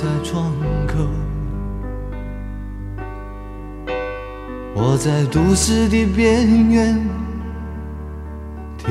[0.03, 0.53] 在窗
[0.89, 1.07] 口，
[4.75, 6.99] 我在都市的边缘
[8.77, 8.91] 停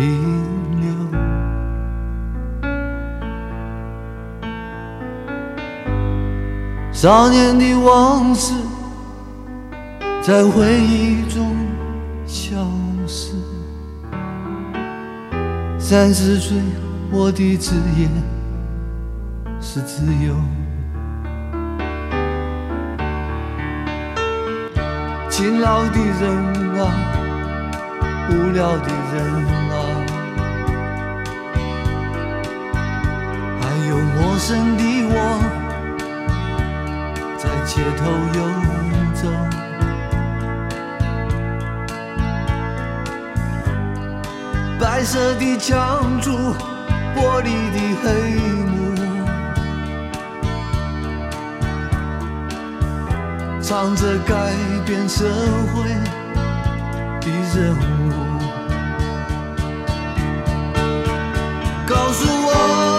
[0.80, 0.90] 留。
[6.94, 8.54] 少年的往事
[10.22, 11.54] 在回忆中
[12.26, 12.56] 消
[13.06, 13.34] 失，
[15.78, 16.58] 三十岁。
[17.12, 18.08] 我的职业
[19.60, 20.34] 是自由，
[25.32, 26.22] 勤劳的人
[26.78, 26.82] 啊，
[28.30, 29.16] 无聊的人
[29.72, 29.74] 啊，
[33.62, 35.16] 还有陌生的我，
[37.38, 38.02] 在街头
[38.36, 38.40] 游
[39.16, 39.24] 走，
[44.80, 46.54] 白色的墙柱。
[47.14, 48.06] 玻璃的黑
[48.64, 48.74] 幕，
[53.72, 54.54] 唱着改
[54.86, 55.24] 变社
[55.74, 55.88] 会
[57.22, 57.80] 的任务，
[61.88, 62.91] 告诉我。